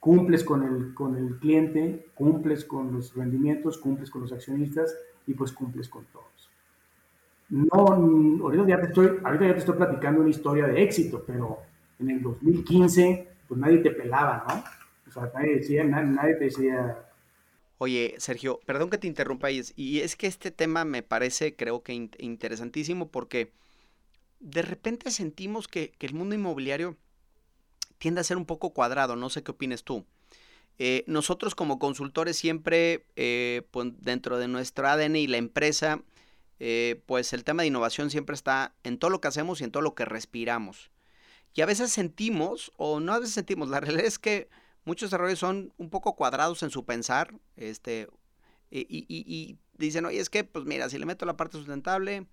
[0.00, 5.34] cumples con el, con el cliente, cumples con los rendimientos, cumples con los accionistas y
[5.34, 6.50] pues cumples con todos.
[7.48, 11.58] No, ahorita ya te estoy, ahorita ya te estoy platicando una historia de éxito, pero
[11.98, 14.64] en el 2015 pues nadie te pelaba, ¿no?
[15.08, 16.98] O sea, nadie decía, nadie, te decía...
[17.78, 21.92] Oye, Sergio, perdón que te interrumpa, y es que este tema me parece, creo que
[22.18, 23.52] interesantísimo, porque
[24.40, 26.96] de repente sentimos que, el mundo inmobiliario
[27.98, 30.04] tiende a ser un poco cuadrado, no sé qué opines tú.
[30.78, 36.02] Eh, nosotros como consultores siempre, eh, pues dentro de nuestro ADN y la empresa,
[36.58, 39.70] eh, pues el tema de innovación siempre está en todo lo que hacemos y en
[39.70, 40.90] todo lo que respiramos.
[41.54, 44.48] Y a veces sentimos, o no a veces sentimos, la realidad es que
[44.84, 48.08] muchos desarrolladores son un poco cuadrados en su pensar, este,
[48.70, 52.26] y, y, y dicen, oye, es que, pues mira, si le meto la parte sustentable,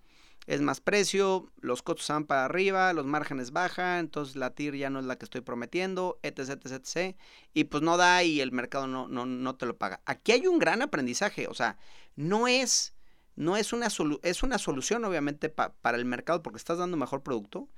[0.46, 4.90] es más precio, los costos van para arriba, los márgenes bajan, entonces la TIR ya
[4.90, 7.16] no es la que estoy prometiendo, etc, etc, etc.
[7.54, 10.00] Y pues no da y el mercado no, no, no te lo paga.
[10.04, 11.78] Aquí hay un gran aprendizaje, o sea,
[12.14, 12.94] no es,
[13.36, 13.88] no es, una,
[14.22, 17.68] es una solución obviamente para el mercado porque estás dando mejor producto,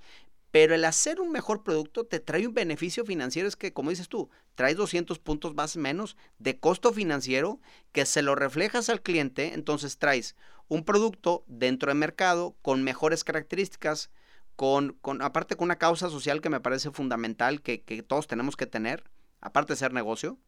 [0.50, 4.09] pero el hacer un mejor producto te trae un beneficio financiero, es que, como dices
[4.09, 7.61] tú, traes 200 puntos más menos de costo financiero
[7.92, 10.35] que se lo reflejas al cliente, entonces traes
[10.68, 14.11] un producto dentro del mercado con mejores características,
[14.57, 18.57] con, con aparte con una causa social que me parece fundamental, que, que todos tenemos
[18.57, 19.05] que tener,
[19.40, 20.38] aparte de ser negocio.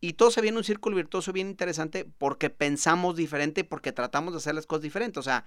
[0.00, 4.38] Y todo se viene un círculo virtuoso bien interesante porque pensamos diferente, porque tratamos de
[4.38, 5.18] hacer las cosas diferentes.
[5.18, 5.44] O sea,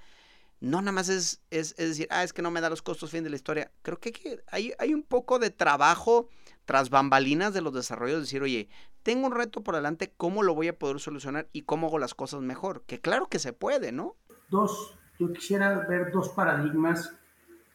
[0.61, 3.23] no nada más es, es, decir, ah, es que no me da los costos fin
[3.23, 3.71] de la historia.
[3.81, 6.29] Creo que, hay, hay, un poco de trabajo
[6.65, 8.69] tras bambalinas de los desarrollos, decir, oye,
[9.03, 12.13] tengo un reto por delante, ¿cómo lo voy a poder solucionar y cómo hago las
[12.13, 12.83] cosas mejor?
[12.83, 14.15] Que claro que se puede, ¿no?
[14.49, 17.13] Dos, yo quisiera ver dos paradigmas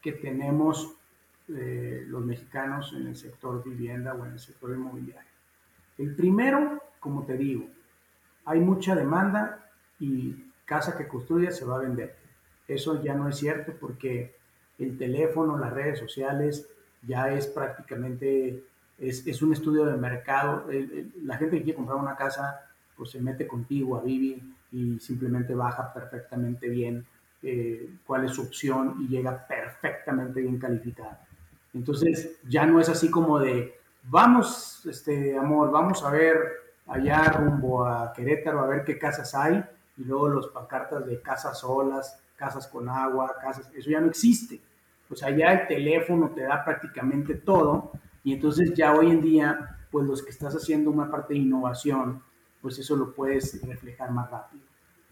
[0.02, 0.94] que tenemos
[1.48, 5.30] eh, los mexicanos en el sector vivienda o en el sector inmobiliario.
[5.98, 7.66] El primero, como te digo,
[8.44, 12.26] hay mucha demanda y casa que construya se va a vender
[12.68, 14.34] eso ya no es cierto porque
[14.78, 16.68] el teléfono, las redes sociales,
[17.02, 18.64] ya es prácticamente,
[18.98, 20.66] es, un estudio de mercado.
[21.22, 22.60] la gente que quiere comprar una casa,
[22.96, 27.04] pues se mete contigo a Vivi y simplemente baja perfectamente bien
[27.42, 31.24] eh, cuál es su opción y llega perfectamente bien calificada.
[31.74, 36.38] Entonces ya no es así como de, vamos, este amor, vamos a ver
[36.86, 39.62] allá rumbo a Querétaro a ver qué casas hay
[39.98, 44.60] y luego los pancartas de casas solas casas con agua, casas, eso ya no existe.
[45.08, 47.92] Pues allá el teléfono te da prácticamente todo
[48.26, 52.24] y entonces ya hoy en día, pues los que estás haciendo una parte de innovación,
[52.60, 54.64] pues eso lo puedes reflejar más rápido.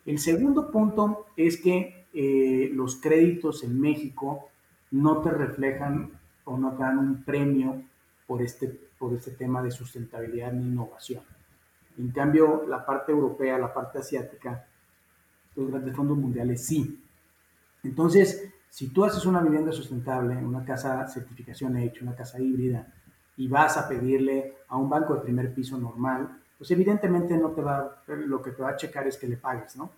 [0.04, 4.48] El segundo punto es que eh, los créditos en México
[4.90, 6.10] no te reflejan
[6.42, 7.84] o no te dan un premio
[8.26, 8.66] por este,
[8.98, 11.22] por este tema de sustentabilidad ni innovación.
[11.96, 14.66] En cambio, la parte europea, la parte asiática,
[15.54, 17.00] los grandes fondos mundiales sí.
[17.84, 22.92] Entonces, si tú haces una vivienda sustentable, una casa certificación hecha, una casa híbrida,
[23.36, 27.62] y vas a pedirle a un banco de primer piso normal, pues evidentemente no te
[27.62, 29.90] va, lo que te va a checar es que le pagues, ¿no?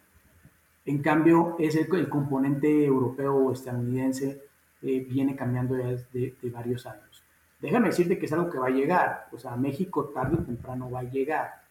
[0.86, 4.44] En cambio, es el, componente europeo o estadounidense
[4.82, 7.24] eh, viene cambiando ya de, varios años.
[7.60, 10.88] Déjame decirte que es algo que va a llegar, o sea, México tarde o temprano
[10.88, 11.62] va a llegar.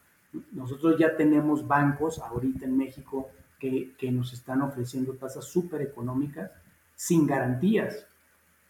[0.51, 6.51] Nosotros ya tenemos bancos ahorita en México que, nos están ofreciendo tasas súper económicas
[6.95, 8.06] sin garantías.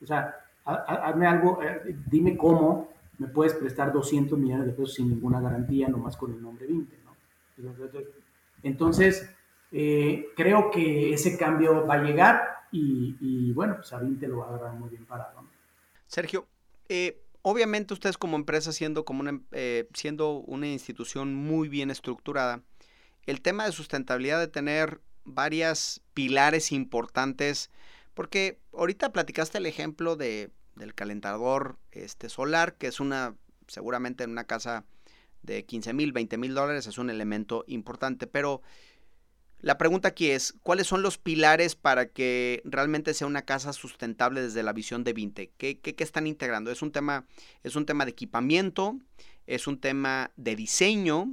[0.01, 5.09] O sea, hazme algo, eh, dime cómo me puedes prestar 200 millones de pesos sin
[5.09, 7.15] ninguna garantía, nomás con el nombre 20, ¿no?
[8.63, 9.29] Entonces,
[9.71, 14.47] eh, creo que ese cambio va a llegar y, bueno, pues a 20 lo va
[14.47, 15.39] a agarrar muy bien parado.
[16.07, 16.45] Sergio,
[16.89, 19.39] eh, obviamente ustedes como empresa, siendo, como una,
[19.93, 22.63] siendo una institución muy bien estructurada,
[23.25, 27.71] el tema de sustentabilidad de tener varias pilares importantes,
[28.13, 33.35] porque ahorita platicaste el ejemplo de, del calentador este, solar, que es una,
[33.67, 34.85] seguramente en una casa
[35.43, 38.61] de 15 mil, 20 mil dólares, es un elemento importante, pero
[39.59, 44.41] la pregunta aquí es, ¿cuáles son los pilares para que realmente sea una casa sustentable
[44.41, 45.51] desde la visión de Vinte?
[45.57, 46.71] ¿Qué, qué, qué están integrando?
[46.71, 47.25] ¿Es un, tema,
[47.63, 48.99] ¿Es un tema de equipamiento?
[49.47, 51.29] ¿Es un tema de diseño?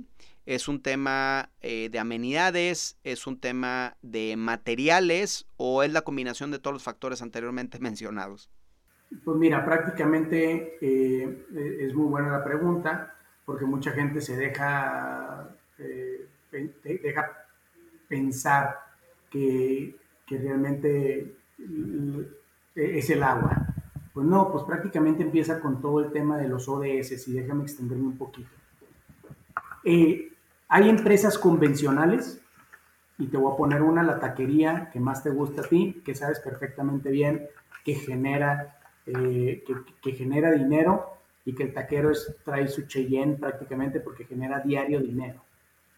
[0.46, 6.50] es un tema eh, de amenidades, es un tema de materiales o es la combinación
[6.50, 8.50] de todos los factores anteriormente mencionados?
[9.24, 11.46] Pues mira, prácticamente eh,
[11.80, 15.48] es muy buena la pregunta porque mucha gente se deja,
[15.78, 16.26] eh,
[16.84, 17.46] deja
[18.08, 18.78] pensar
[19.30, 19.96] que,
[20.26, 21.34] que realmente
[22.74, 23.66] es el agua.
[24.12, 28.04] Pues no, pues prácticamente empieza con todo el tema de los ODS y déjame extenderme
[28.04, 28.50] un poquito.
[29.84, 30.32] Eh,
[30.68, 32.40] hay empresas convencionales,
[33.18, 36.14] y te voy a poner una, la taquería que más te gusta a ti, que
[36.14, 37.46] sabes perfectamente bien
[37.84, 39.64] que genera, eh,
[40.02, 45.00] que, genera dinero y que el taquero es, trae su Cheyenne prácticamente porque genera diario
[45.00, 45.42] dinero.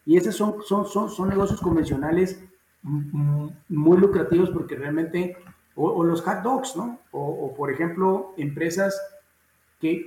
[0.07, 2.43] Y esos son, son, son, son negocios convencionales
[2.83, 5.37] muy lucrativos porque realmente,
[5.75, 6.99] o, los hot dogs, ¿no?
[7.13, 9.01] o por ejemplo, empresas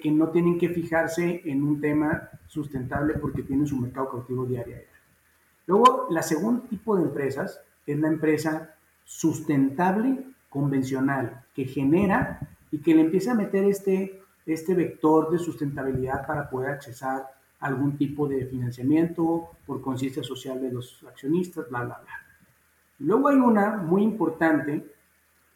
[0.01, 4.77] que, no tienen que fijarse en un tema sustentable porque tienen su mercado cautivo diario.
[5.67, 12.39] Luego, la segundo tipo de empresas es la empresa sustentable convencional que genera
[12.71, 17.27] y que le empieza a meter este, este vector de sustentabilidad para poder accesar
[17.59, 22.13] algún tipo de financiamiento por conciencia social de los accionistas, bla, bla, bla.
[22.99, 24.85] Luego hay una muy importante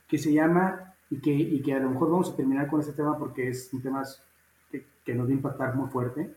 [0.08, 2.94] que se llama, y que, y que a lo mejor vamos a terminar con este
[2.94, 4.04] tema porque es un tema
[4.72, 6.34] que, que nos va a impactar muy fuerte,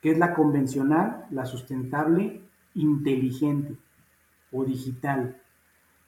[0.00, 2.40] que es la convencional, la sustentable,
[2.74, 3.76] inteligente
[4.52, 5.40] o digital.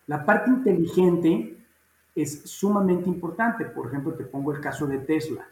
[0.07, 1.56] La parte inteligente
[2.17, 3.67] es sumamente importante.
[3.67, 5.47] Por ejemplo, te pongo el caso de Tesla.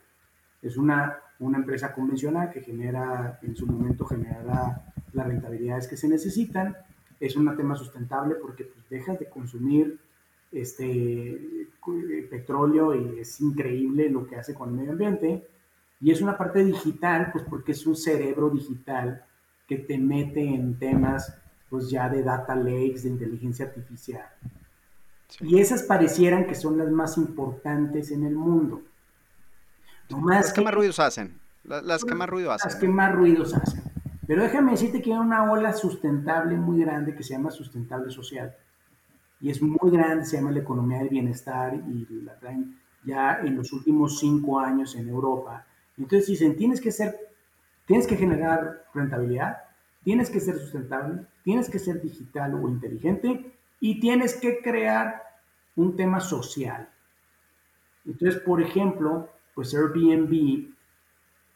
[0.63, 6.09] Es una, una empresa convencional que genera, en su momento generará las rentabilidades que se
[6.09, 6.75] necesitan.
[7.21, 10.01] Es un tema sustentable porque pues, dejas de consumir
[10.51, 11.69] este,
[12.31, 15.47] petróleo y es increíble lo que hace con el medio ambiente.
[16.01, 19.25] Y es una parte digital, pues porque es un cerebro digital
[19.69, 21.37] que te mete en temas
[21.69, 24.25] pues ya de data lakes, de inteligencia artificial.
[25.41, 28.83] Y esas parecieran que son las más importantes en el mundo.
[30.27, 31.41] las que, más ruidos hacen.
[31.65, 32.71] Las, que más ruido hacen.
[32.71, 33.83] Las que más ruidos hacen.
[34.27, 38.55] Pero déjame decirte que hay una ola sustentable muy grande que se llama sustentable social.
[39.41, 43.57] Y es muy grande, se llama la economía del bienestar y la traen ya en
[43.57, 45.67] los últimos cinco años en Europa.
[45.99, 47.15] Entonces dicen, tienes que ser,
[47.87, 49.59] tienes que generar rentabilidad,
[50.03, 55.24] tienes que ser sustentable, tienes que ser digital o inteligente y tienes que crear
[55.77, 56.89] un tema social.
[58.05, 60.75] Entonces, por ejemplo, pues Airbnb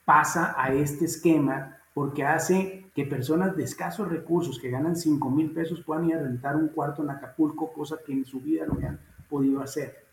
[0.04, 5.50] pasa a este esquema porque hace que personas de escasos recursos que ganan 5 mil
[5.50, 8.74] pesos puedan ir a rentar un cuarto en Acapulco, cosa que en su vida no
[8.74, 10.04] habían podido hacer.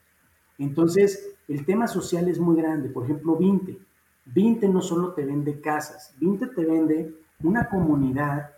[0.57, 2.89] Entonces, el tema social es muy grande.
[2.89, 3.77] Por ejemplo, Vinte.
[4.25, 7.13] Vinte no solo te vende casas, Vinte te vende
[7.43, 8.49] una comunidad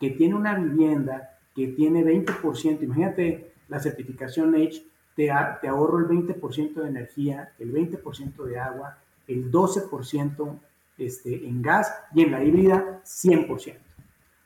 [0.00, 4.84] que tiene una vivienda que tiene 20%, imagínate la certificación H,
[5.16, 10.58] te, te ahorro el 20% de energía, el 20% de agua, el 12%
[10.98, 13.50] este, en gas y en la híbrida 100%.
[13.50, 13.58] O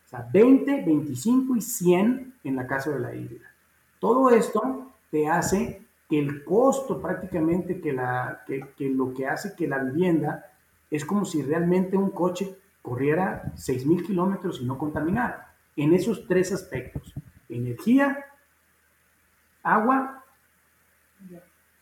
[0.09, 3.47] sea, 20, 25 y 100 en la casa de la híbrida.
[3.99, 9.55] Todo esto te hace que el costo prácticamente, que, la, que, que lo que hace
[9.55, 10.51] que la vivienda
[10.89, 16.51] es como si realmente un coche corriera 6.000 kilómetros y no contaminara en esos tres
[16.51, 17.13] aspectos,
[17.47, 18.25] energía,
[19.63, 20.23] agua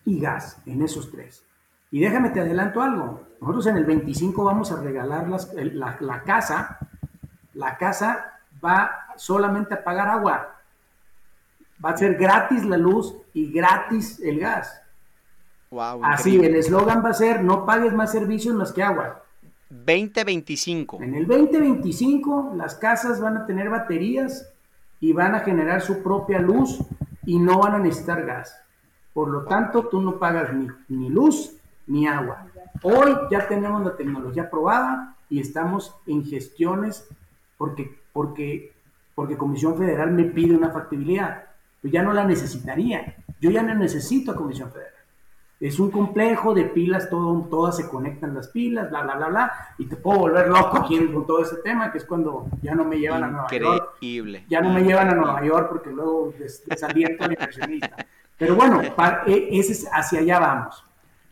[0.05, 1.43] y gas, en esos tres.
[1.91, 6.79] Y déjame te adelanto algo, nosotros en el 25 vamos a regalar la, la casa,
[7.53, 10.55] la casa va solamente a pagar agua,
[11.83, 14.81] va a ser gratis la luz y gratis el gas.
[16.03, 19.23] Así, el eslogan va a ser, no pagues más servicios más que agua.
[19.69, 21.01] 2025.
[21.01, 24.49] En el 2025 las casas van a tener baterías
[24.99, 26.79] y van a generar su propia luz
[27.27, 28.57] y no van a necesitar gas.
[29.13, 31.53] Por lo tanto, tú no pagas ni, ni luz
[31.85, 32.47] ni agua.
[32.81, 37.05] Hoy ya tenemos la tecnología probada y estamos en gestiones
[37.57, 38.71] porque, porque,
[39.13, 41.43] porque Comisión Federal me pide una factibilidad.
[41.81, 43.17] Pues ya no la necesitaría.
[43.41, 44.93] Yo ya no necesito a Comisión Federal.
[45.59, 49.51] Es un complejo de pilas, todo, todas se conectan las pilas, bla, bla, bla, bla,
[49.79, 52.85] y te puedo volver loco aquí con todo ese tema, que es cuando ya no
[52.85, 53.89] me llevan a Nueva York.
[54.47, 56.31] Ya no me llevan a Nueva York porque luego
[56.67, 58.05] desaliento al inversionista.
[58.37, 58.81] Pero bueno,
[59.25, 60.85] e, ese es, hacia allá vamos.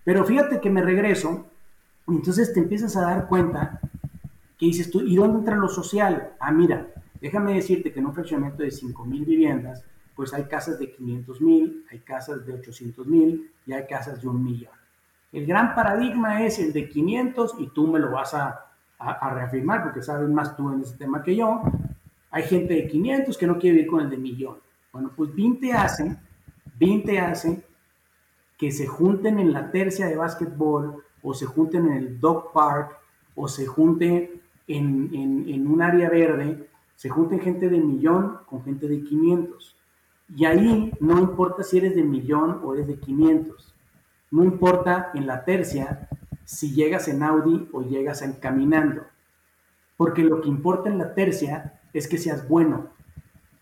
[0.03, 1.45] Pero fíjate que me regreso,
[2.07, 3.79] y entonces te empiezas a dar cuenta
[4.57, 6.31] que dices tú, ¿y dónde entra lo social?
[6.39, 6.87] Ah, mira,
[7.21, 9.83] déjame decirte que en un fraccionamiento de 5.000 viviendas,
[10.15, 14.27] pues hay casas de 500 mil, hay casas de 800 mil y hay casas de
[14.27, 14.71] un millón.
[15.31, 18.61] El gran paradigma es el de 500 y tú me lo vas a,
[18.97, 21.61] reafirmar porque sabes más tú en ese tema que yo.
[22.31, 24.57] Hay gente de 500 que no quiere vivir con el de millón.
[24.93, 26.17] Bueno, pues 20 hacen,
[26.79, 27.63] 20 hacen
[28.57, 32.97] que se junten en la tercia de básquetbol o se junten en el dog park
[33.35, 38.63] o se junten en, en, en un área verde, se junten gente de millón con
[38.63, 39.74] gente de 500.
[40.33, 43.73] Y ahí no importa si eres de millón o eres de 500.
[44.31, 46.09] No importa en la tercia
[46.43, 49.03] si llegas en Audi o llegas en caminando.
[49.97, 52.89] Porque lo que importa en la tercia es que seas bueno.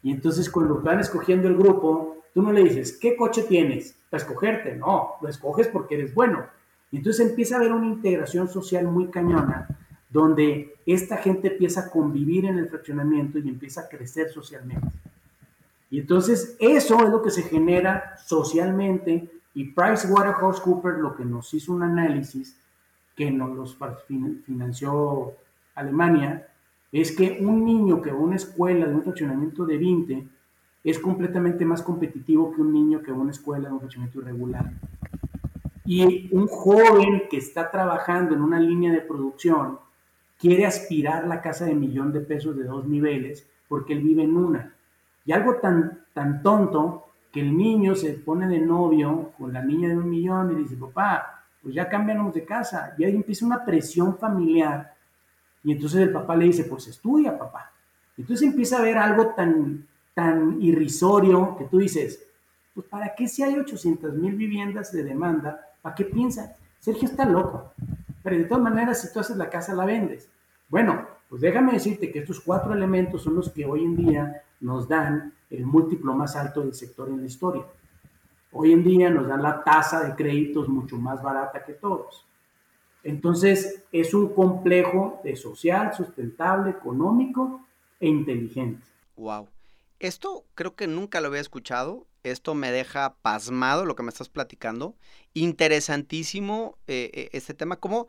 [0.02, 3.95] Y entonces cuando van escogiendo el grupo, tú no le dices, ¿qué coche tienes?
[4.10, 4.76] Para escogerte.
[4.76, 6.46] No, lo escoges porque eres bueno.
[6.92, 9.67] Y entonces empieza a haber una integración social muy cañona,
[10.10, 14.87] donde esta gente empieza a convivir en el fraccionamiento y empieza a crecer socialmente.
[15.94, 21.71] Y entonces eso es lo que se genera socialmente y PricewaterhouseCoopers lo que nos hizo
[21.71, 22.58] un análisis
[23.15, 23.77] que nos los
[24.44, 25.33] financió
[25.75, 26.48] Alemania
[26.91, 30.27] es que un niño que va a una escuela de un fraccionamiento de 20
[30.83, 34.21] es completamente más competitivo que un niño que va a una escuela de un fraccionamiento
[34.21, 34.71] irregular.
[35.85, 39.77] Y un joven que está trabajando en una línea de producción
[40.39, 44.35] quiere aspirar la casa de millón de pesos de dos niveles porque él vive en
[44.35, 44.73] una.
[45.26, 49.90] Y algo tan, tan tonto que el niño se pone de novio con la niña
[49.90, 52.94] de un millón y dice, papá, pues ya cambiamos de casa.
[52.98, 54.94] Y ahí empieza una presión familiar.
[55.63, 57.71] Y entonces el papá le dice, pues estudia, papá.
[58.17, 62.24] Entonces empieza a ver algo tan, tan irrisorio que tú dices,
[62.74, 65.60] pues ¿para qué si hay 800 mil viviendas de demanda?
[65.82, 66.56] ¿Para qué piensa?
[66.80, 67.74] Sergio está loco.
[68.21, 70.30] Pero de todas maneras, si tú haces la casa, la vendes.
[70.69, 74.87] Bueno, pues déjame decirte que estos cuatro elementos son los que hoy en día nos
[74.87, 77.65] dan el múltiplo más alto del sector en la historia.
[78.51, 82.25] Hoy en día nos dan la tasa de créditos mucho más barata que todos.
[83.03, 87.61] Entonces, es un complejo de social, sustentable, económico
[87.99, 88.81] e inteligente.
[89.17, 89.49] Wow.
[89.99, 92.07] Esto creo que nunca lo había escuchado.
[92.23, 94.95] Esto me deja pasmado lo que me estás platicando.
[95.33, 97.75] Interesantísimo eh, eh, este tema.
[97.75, 98.07] ¿Cómo,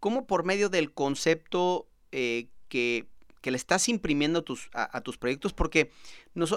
[0.00, 3.06] ¿Cómo, por medio del concepto eh, que,
[3.50, 5.52] le estás imprimiendo a, tus proyectos?
[5.52, 5.90] Porque,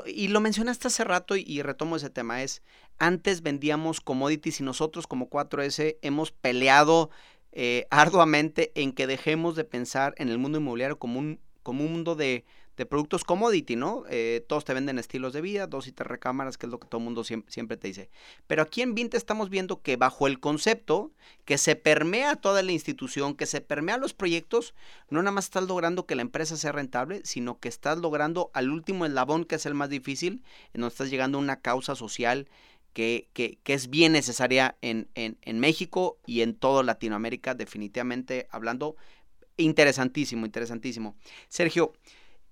[0.06, 2.62] y lo mencionaste hace rato y, retomo ese tema, es,
[2.98, 7.10] antes vendíamos commodities y nosotros como 4S hemos peleado
[7.90, 12.16] arduamente en que dejemos de pensar en el mundo inmobiliario como un, como un mundo
[12.16, 12.46] de,
[12.78, 14.04] de productos commodity, ¿no?
[14.08, 16.88] Eh, todos te venden estilos de vida, dos y tres recámaras, que es lo que
[16.88, 18.10] todo el mundo siempre, te dice.
[18.46, 21.12] Pero aquí en Vinte estamos viendo que bajo el concepto
[21.44, 24.76] que se permea toda la institución, que se permea los proyectos,
[25.10, 28.70] no nada más estás logrando que la empresa sea rentable, sino que estás logrando al
[28.70, 32.48] último eslabón, que es el más difícil, en donde estás llegando a una causa social
[32.94, 38.48] que, que, que, es bien necesaria en, en, en, México y en toda Latinoamérica, definitivamente
[38.52, 38.96] hablando.
[39.56, 41.16] Interesantísimo, interesantísimo.
[41.48, 41.94] Sergio,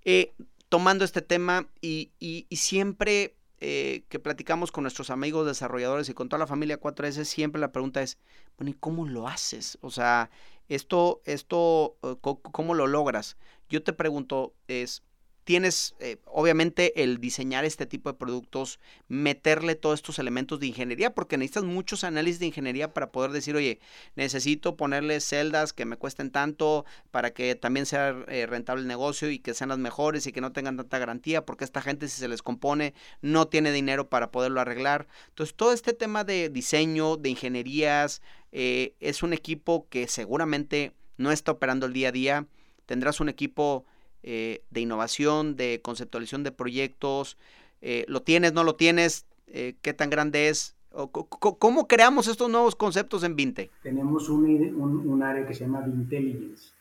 [0.06, 0.34] eh,
[0.70, 2.12] tomando este tema y,
[2.52, 7.60] siempre eh, que platicamos con nuestros amigos desarrolladores y con toda la familia 4S, siempre
[7.60, 8.18] la pregunta es,
[8.58, 9.78] bueno, ¿y cómo lo haces?
[9.82, 10.30] O sea,
[10.70, 13.38] esto, esto, eh, ¿cómo lo logras?
[13.70, 15.04] Yo te pregunto, es,
[15.46, 21.14] tienes eh, obviamente el diseñar este tipo de productos, meterle todos estos elementos de ingeniería,
[21.14, 23.80] porque necesitas muchos análisis de ingeniería para poder decir, oye,
[24.16, 29.30] necesito ponerle celdas que me cuesten tanto para que también sea eh, rentable el negocio
[29.30, 32.20] y que sean las mejores y que no tengan tanta garantía, porque esta gente si
[32.20, 35.08] se les compone no tiene dinero para poderlo arreglar.
[35.30, 41.32] Entonces todo este tema de diseño, de ingenierías, eh, es un equipo que seguramente no
[41.32, 42.48] está operando el día a día.
[42.88, 43.86] Tendrás un equipo
[44.28, 47.38] eh, de innovación, de conceptualización de proyectos.
[47.84, 49.28] Eh, ¿Lo tienes, no lo tienes?
[49.46, 50.76] Eh, ¿Qué tan grande es?
[50.90, 53.70] ¿Cómo creamos estos nuevos conceptos en Vinte?
[53.84, 56.72] Tenemos un, área que se llama Vintelligence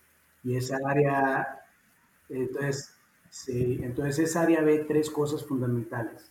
[0.43, 1.67] y esa área,
[2.31, 2.97] entonces,
[3.47, 6.31] entonces esa área ve tres cosas fundamentales.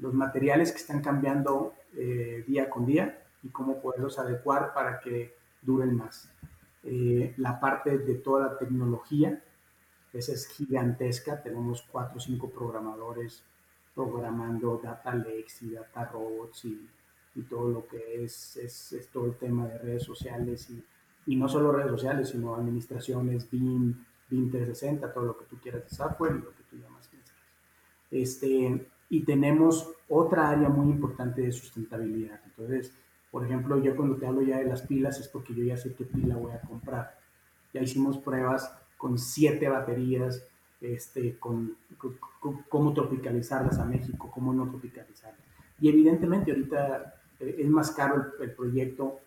[0.00, 1.72] Los materiales que están cambiando
[2.48, 6.32] día con día y cómo poderlos adecuar para que duren más.
[6.82, 9.40] la parte de toda la tecnología,
[10.18, 13.42] es gigantesca, tenemos cuatro o cinco programadores
[13.94, 16.88] programando data lakes y data robots y,
[17.34, 20.84] y todo lo que es, es, todo el tema de redes sociales y,
[21.26, 23.94] y, no solo redes sociales, sino administraciones, BIM,
[24.30, 27.08] BIM 360, todo lo que tú quieras de software y lo que tú llamas
[28.10, 32.40] Este, y tenemos otra área muy importante de sustentabilidad.
[32.44, 32.92] Entonces,
[33.30, 35.94] por ejemplo, yo cuando te hablo ya de las pilas es porque yo ya sé
[35.94, 37.18] qué pila voy a comprar.
[37.72, 40.44] Ya hicimos pruebas con siete baterías,
[40.80, 41.76] este, con,
[42.68, 45.40] cómo tropicalizarlas a México, cómo no tropicalizarlas.
[45.80, 49.20] Y evidentemente ahorita eh, es más caro el, proyecto,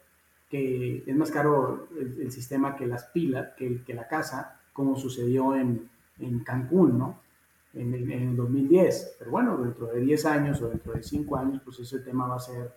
[0.49, 5.55] que es más caro el, sistema que las pilas, que, que, la casa, como sucedió
[5.55, 7.19] en, en Cancún, ¿no?
[7.73, 9.15] En, en, el 2010.
[9.19, 12.35] Pero bueno, dentro de 10 años o dentro de 5 años, pues ese tema va
[12.35, 12.73] a ser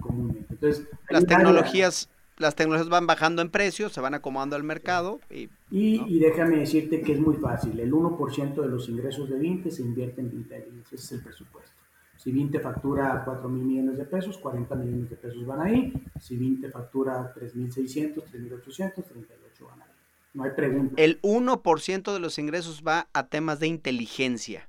[0.00, 0.54] comúnmente.
[0.54, 2.08] Entonces, las tecnologías
[2.38, 5.20] las tecnologías van bajando en precio, se van acomodando al mercado.
[5.30, 9.70] Y, y, déjame decirte que es muy fácil, el 1% de los ingresos de Vinte
[9.70, 11.72] se invierte en Vinte, ese es el presupuesto.
[12.16, 15.92] Si Vinte factura 4 mil millones de pesos, 40 millones de pesos van ahí.
[16.20, 19.88] Si Vinte factura 3.600, 3.800, 38 van ahí.
[20.34, 21.00] No hay pregunta.
[21.00, 24.68] El 1% de los ingresos va a temas de inteligencia.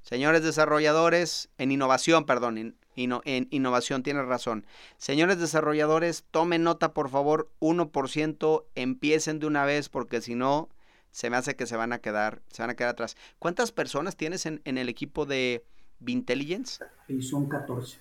[0.00, 4.66] Señores desarrolladores, en innovación, perdón, en innovación, tienes razón.
[4.98, 10.68] Señores desarrolladores, tomen nota, por favor, 1%, empiecen de una vez, porque si no,
[11.10, 13.16] se me hace que se van a quedar, se van a quedar atrás.
[13.38, 15.64] ¿Cuántas personas tienes en, el equipo de
[16.00, 16.84] Vintelligence?
[17.08, 17.98] Y son 14.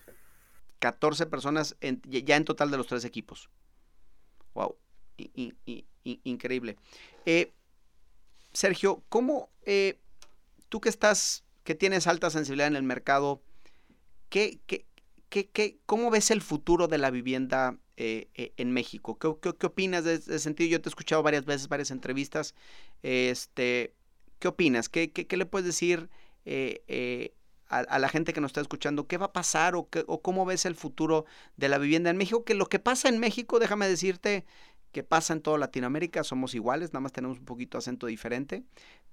[0.80, 3.50] 14 personas ya en total de los tres equipos.
[4.54, 4.76] Wow,
[6.04, 6.76] increíble.
[7.26, 7.54] Eh,
[8.52, 10.00] Sergio, ¿cómo eh,
[10.70, 13.42] tú que estás, que tienes alta sensibilidad en el mercado,
[14.34, 14.88] ¿Qué, qué,
[15.30, 19.20] qué, cómo ves el futuro de la vivienda eh, eh, en México.
[19.20, 20.72] ¿Qué, qué, opinas de ese sentido?
[20.72, 22.56] Yo te he escuchado varias veces, varias entrevistas.
[23.04, 23.94] Este,
[24.40, 24.90] ¿Qué opinas?
[24.90, 26.10] ¿Qué, qué, le puedes decir
[27.68, 29.06] a, la gente que nos está escuchando?
[29.06, 31.26] ¿Qué va a pasar o, o cómo ves el futuro
[31.56, 32.44] de la vivienda en México?
[32.44, 34.46] Que lo que pasa en México, déjame decirte,
[34.94, 38.64] que pasa en toda Latinoamérica, somos iguales, nada más tenemos un poquito de acento diferente,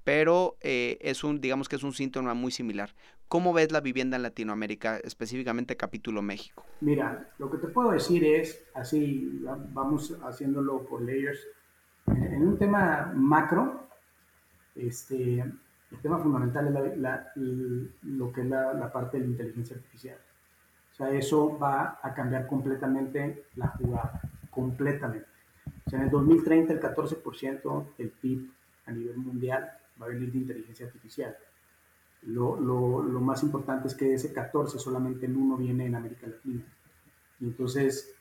[0.04, 2.90] pero eh, es un, digamos que es un síntoma muy similar.
[3.28, 6.64] ¿Cómo ves la vivienda en Latinoamérica, específicamente capítulo México?
[6.80, 9.40] Mira, lo que te puedo decir es, así
[9.72, 11.40] vamos haciéndolo por layers,
[12.06, 13.88] en un tema macro,
[14.74, 20.18] este, el tema fundamental es lo que es la parte de la inteligencia artificial.
[20.92, 24.20] O sea, eso va a cambiar completamente la jugada,
[24.50, 25.29] completamente.
[25.86, 28.50] O sea, en el 2030 el 14% del PIB
[28.86, 29.70] a nivel mundial
[30.00, 31.36] va a venir de inteligencia artificial.
[32.22, 35.94] Lo, lo, lo, más importante es que de ese 14 solamente el 1 viene en
[35.94, 36.62] América Latina.
[37.40, 38.14] Y entonces,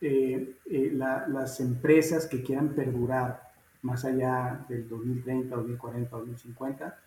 [0.00, 6.98] eh, eh, las empresas que quieran perdurar más allá del 2030, 2040, 2050,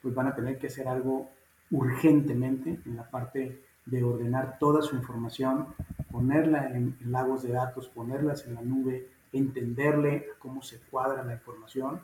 [0.00, 1.30] pues van a tener que hacer algo
[1.70, 5.68] urgentemente en la parte de ordenar toda su información,
[6.10, 11.34] ponerla en, en lagos de datos, ponerlas en la nube, entenderle cómo se cuadra la
[11.34, 12.00] información,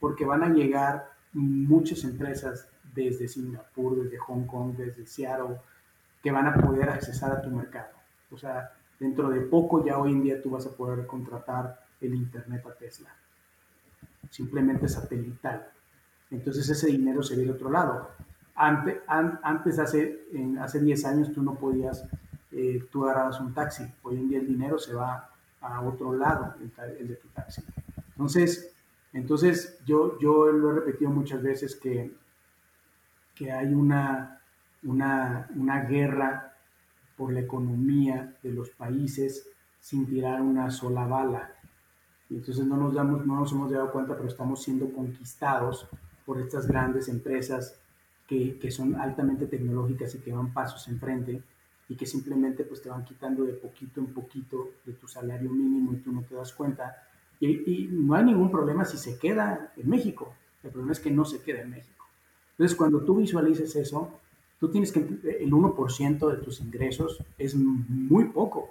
[0.00, 5.56] porque van a llegar muchas empresas desde Singapur, desde Hong Kong, desde Seattle,
[6.22, 7.90] que van a poder accesar a tu mercado.
[8.30, 12.14] O sea, dentro de poco ya hoy en día tú vas a poder contratar el
[12.14, 13.14] Internet a Tesla,
[14.30, 15.68] simplemente satelital.
[16.30, 18.10] Entonces ese dinero se ve de otro lado.
[18.54, 22.04] Antes, antes hace, en, hace 10 años tú no podías,
[22.50, 23.84] eh, tú agarrabas un taxi.
[24.02, 25.31] Hoy en día el dinero se va
[25.62, 26.54] a otro lado,
[26.98, 27.62] el, de tu taxi.
[28.08, 28.74] Entonces,
[29.12, 32.12] entonces yo, yo lo he repetido muchas veces que,
[33.34, 34.40] que hay una,
[34.82, 36.54] una, una guerra
[37.16, 39.48] por la economía de los países
[39.80, 41.52] sin tirar una sola bala.
[42.28, 45.88] Y entonces no nos, damos, no nos hemos dado cuenta, pero estamos siendo conquistados
[46.24, 47.78] por estas grandes empresas
[48.26, 51.42] que, que son altamente tecnológicas y que van pasos enfrente
[51.88, 55.92] y que simplemente pues te van quitando de poquito en poquito de tu salario mínimo
[55.92, 56.96] y tú no te das cuenta.
[57.40, 60.32] Y, no hay ningún problema si se queda en México.
[60.62, 62.06] El problema es que no se queda en México.
[62.52, 64.20] Entonces, cuando tú visualices eso,
[64.60, 68.70] tú tienes que, el 1% de tus ingresos es muy poco.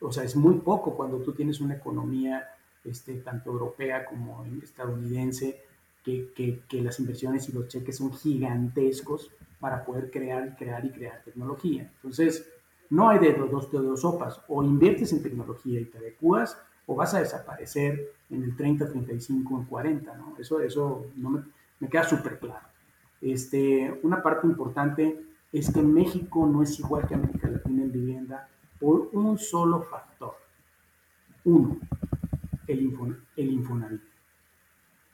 [0.00, 2.48] O sea, es muy poco cuando tú tienes una economía
[2.84, 5.60] este, tanto europea como estadounidense,
[6.02, 9.30] que, que, que las inversiones y los cheques son gigantescos
[9.64, 11.90] para poder crear, crear y crear tecnología.
[11.96, 12.46] Entonces,
[12.90, 14.38] no hay de dos, de dos sopas.
[14.46, 19.60] O inviertes en tecnología y te adecuas, o vas a desaparecer en el 30, 35,
[19.60, 20.34] en 40, ¿no?
[20.38, 21.44] Eso, eso no me,
[21.80, 22.66] me queda súper claro.
[23.22, 25.18] Este, una parte importante
[25.50, 28.46] es que México no es igual que América Latina en vivienda
[28.78, 30.34] por un solo factor.
[31.46, 31.78] Uno,
[32.66, 32.94] el,
[33.34, 34.02] el Infonavit.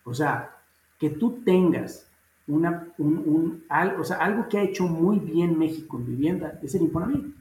[0.03, 0.57] O sea,
[0.99, 2.10] que tú tengas
[2.51, 6.83] un, algo, o sea, algo que ha hecho muy bien México en vivienda es el
[6.83, 7.35] Infonavit.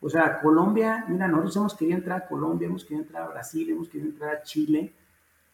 [0.00, 3.70] O sea, Colombia, mira, nosotros hemos querido entrar a Colombia, hemos querido entrar a Brasil,
[3.70, 4.92] hemos querido entrar a Chile,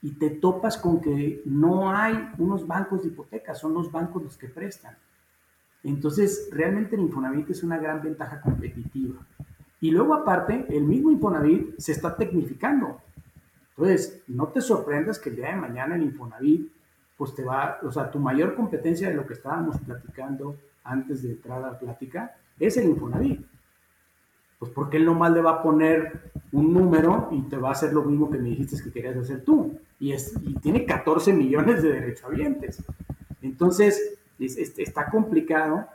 [0.02, 4.36] y te topas con que no hay unos bancos de hipotecas, son los bancos los
[4.36, 4.96] que prestan.
[5.84, 9.24] Entonces, realmente el Infonavit es una gran ventaja competitiva.
[9.80, 13.00] Y luego, aparte, el mismo Infonavit se está tecnificando.
[13.70, 16.70] Entonces, no te sorprendas que el día de mañana el Infonavit
[17.22, 21.30] pues te va, o sea, tu mayor competencia de lo que estábamos platicando antes de
[21.30, 23.46] entrar a la plática es el Infonavit.
[24.58, 27.92] Pues porque él nomás le va a poner un número y te va a hacer
[27.92, 29.78] lo mismo que me dijiste que querías hacer tú.
[30.00, 32.82] Y, es, y tiene 14 millones de derechohabientes.
[33.40, 35.86] Entonces, está complicado.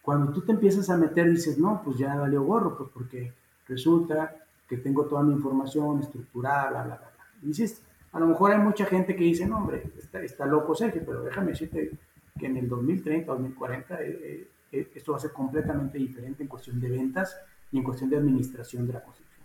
[0.00, 3.32] Cuando tú te empiezas a meter, dices, no, pues ya valió gorro, pues porque
[3.66, 4.36] resulta
[4.68, 7.10] que tengo toda mi información estructurada, bla, bla, bla.
[7.16, 7.26] bla.
[7.40, 7.82] dices,
[8.12, 9.82] a lo mejor hay mucha gente que dice, no, hombre,
[10.22, 11.92] está, loco Sergio, pero déjame decirte
[12.38, 16.48] que en el 2030, 2040, eh, eh, eh, esto va a ser completamente diferente en
[16.48, 17.34] cuestión de ventas
[17.70, 19.40] y en cuestión de administración de la construcción.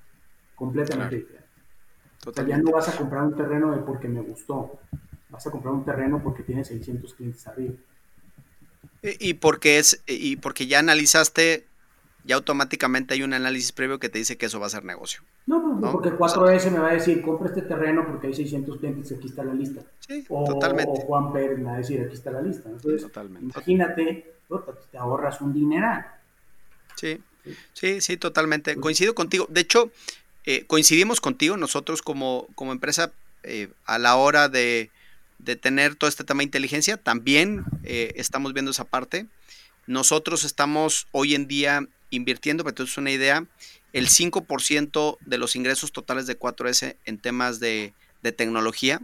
[0.56, 1.48] Completamente diferente.
[2.26, 4.80] O sea, ya no vas a comprar un terreno de porque me gustó,
[5.30, 7.76] vas a comprar un terreno porque tiene 600 clientes arriba.
[9.02, 11.67] Y porque, es, y porque ya analizaste
[12.28, 15.22] ya automáticamente hay un análisis previo que te dice que eso va a ser negocio.
[15.46, 18.78] No, no, porque el 4S me va a decir, compra este terreno porque hay 600
[18.78, 19.82] clientes y aquí está la lista.
[20.06, 20.92] Sí, o, totalmente.
[20.92, 22.70] O Juan Pérez me va a decir, aquí está la lista.
[22.70, 23.46] Entonces, totalmente.
[23.46, 24.34] imagínate,
[24.92, 26.06] te ahorras un dineral.
[26.96, 27.22] Sí,
[27.72, 28.74] sí, sí, totalmente.
[28.74, 29.48] Pues Coincido contigo.
[29.50, 29.90] De hecho,
[30.46, 33.12] eh, coincidimos contigo nosotros como, como empresa
[33.44, 34.92] eh, a la hora de,
[35.40, 36.98] de, tener todo este tema de inteligencia.
[36.98, 39.28] También eh, estamos viendo esa parte.
[39.86, 43.46] Nosotros estamos hoy en día invirtiendo, para es una idea,
[43.94, 47.94] el 5% de los ingresos totales de 4S en temas de,
[48.36, 49.02] tecnología.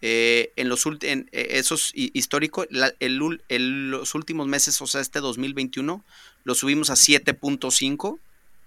[0.00, 6.02] Eh, en los en, eh, esos histórico, en los últimos meses, o sea, este 2021,
[6.44, 8.18] lo subimos a 7.5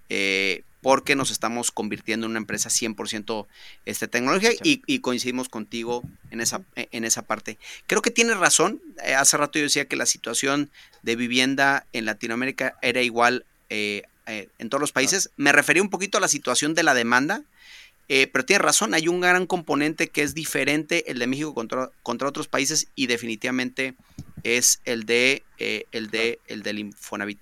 [0.10, 3.46] eh, porque nos estamos convirtiendo en una empresa 100%
[3.86, 7.58] este, tecnología y, coincidimos contigo en esa, en esa parte.
[7.88, 8.80] Creo que tienes razón.
[9.04, 10.70] Eh, hace rato yo decía que la situación
[11.02, 15.30] de vivienda en Latinoamérica era igual eh, en todos los países.
[15.38, 17.44] Me refería un poquito a la situación de la demanda.
[18.08, 22.28] pero tienes razón, hay un gran componente que es diferente el de México contra, contra
[22.28, 23.96] otros países y definitivamente
[24.44, 27.40] es el de el de el del Infonavit.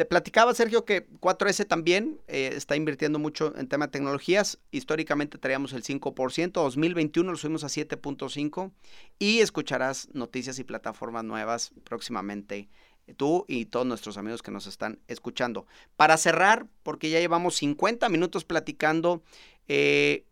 [0.00, 4.58] Te platicaba, Sergio, que 4S también eh, está invirtiendo mucho en tema de tecnologías.
[4.70, 8.70] Históricamente traíamos el 5%, 2021 lo subimos a 7.5%
[9.18, 12.66] y escucharás noticias y plataformas nuevas próximamente eh,
[13.10, 15.66] tú y todos nuestros amigos que nos están escuchando.
[15.96, 19.22] Para cerrar, porque ya llevamos 50 minutos platicando,
[19.68, 20.24] eh,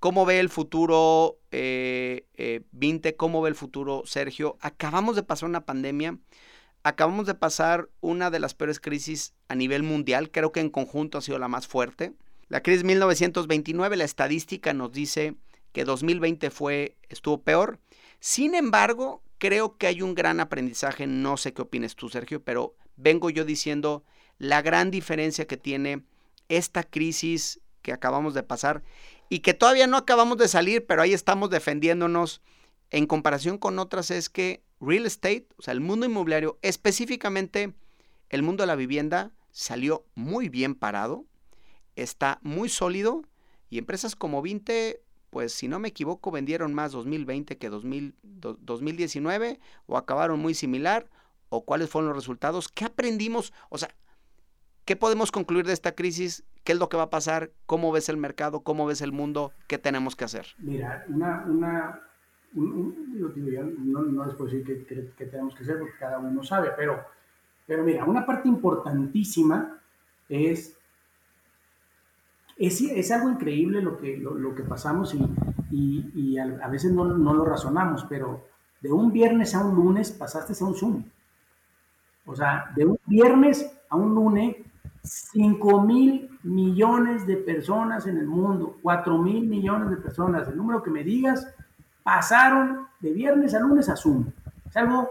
[0.00, 2.24] ¿cómo ve el futuro eh,
[2.72, 3.16] Vinte?
[3.16, 4.56] ¿Cómo ve el futuro Sergio?
[4.60, 6.18] Acabamos de pasar una pandemia
[6.84, 11.18] acabamos de pasar una de las peores crisis a nivel mundial, creo que en conjunto
[11.18, 12.12] ha sido la más fuerte.
[12.48, 15.36] La crisis 1929, la estadística nos dice
[15.72, 17.78] que 2020 fue, estuvo peor.
[18.20, 22.76] Sin embargo, creo que hay un gran aprendizaje, no sé qué opines tú, Sergio, pero
[22.94, 24.04] vengo yo diciendo
[24.38, 26.04] la gran diferencia que tiene
[26.48, 28.84] esta crisis que acabamos de pasar
[29.28, 32.40] y que todavía no acabamos de salir, pero ahí estamos defendiéndonos
[32.92, 37.74] en comparación con otras es que real estate, o sea, el mundo inmobiliario, específicamente
[38.28, 41.24] el mundo de la vivienda, salió muy bien parado,
[41.96, 43.24] está muy sólido
[43.70, 45.02] y empresas como Vinte,
[45.32, 51.08] pues si no me equivoco, vendieron más 2020 que 2019 o acabaron muy similar
[51.48, 53.88] o cuáles fueron los resultados, qué aprendimos, o sea,
[54.84, 56.44] ¿qué podemos concluir de esta crisis?
[56.64, 57.50] ¿Qué es lo que va a pasar?
[57.64, 58.60] ¿Cómo ves el mercado?
[58.60, 59.52] ¿Cómo ves el mundo?
[59.68, 60.48] ¿Qué tenemos que hacer?
[60.58, 62.00] Mira, una, una
[62.52, 67.02] no, no les puedo decir qué, tenemos que hacer porque cada uno sabe, pero,
[67.66, 69.80] pero mira, una parte importantísima
[70.28, 70.76] es,
[72.66, 75.22] es, algo increíble lo que, lo, que pasamos y,
[75.70, 78.44] y, y a, veces no, no, lo razonamos, pero
[78.80, 81.04] de un viernes a un lunes pasaste a un Zoom.
[82.24, 84.56] O sea, de un viernes a un lunes,
[85.02, 90.82] 5 mil millones de personas en el mundo, 4 mil millones de personas, el número
[90.82, 91.46] que me digas,
[92.02, 94.26] pasaron de viernes a lunes a Zoom.
[94.68, 95.08] Es algo,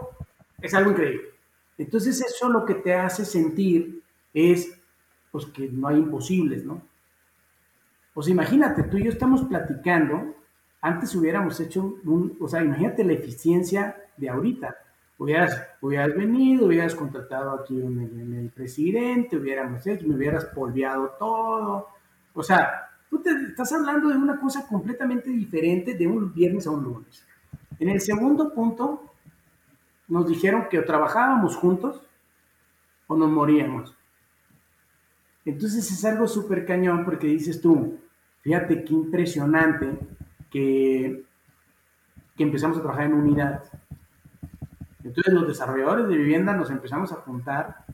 [0.62, 1.32] es algo increíble.
[1.78, 4.02] Entonces eso lo que te hace sentir
[4.34, 4.78] es
[5.32, 6.91] pues que no hay imposibles, ¿no?
[8.14, 10.36] Pues imagínate, tú y yo estamos platicando,
[10.82, 14.76] antes hubiéramos hecho un, o sea, imagínate la eficiencia de ahorita.
[15.18, 18.00] Hubieras, hubieras venido, hubieras contratado aquí un,
[18.34, 21.88] el presidente, hubiéramos hecho, me hubieras polveado todo.
[22.34, 26.72] O sea, Tú te estás hablando de una cosa completamente diferente de un viernes a
[26.72, 27.26] un lunes.
[27.78, 29.04] En el segundo punto,
[30.08, 32.02] nos dijeron que o trabajábamos juntos
[33.08, 33.94] o nos moríamos.
[35.46, 38.00] Entonces es algo súper cañón porque dices tú,
[38.42, 39.98] fíjate qué impresionante
[40.50, 41.24] que,
[42.36, 43.64] que empezamos a trabajar en unidad.
[45.04, 47.86] Entonces los desarrolladores de vivienda nos empezamos a juntar,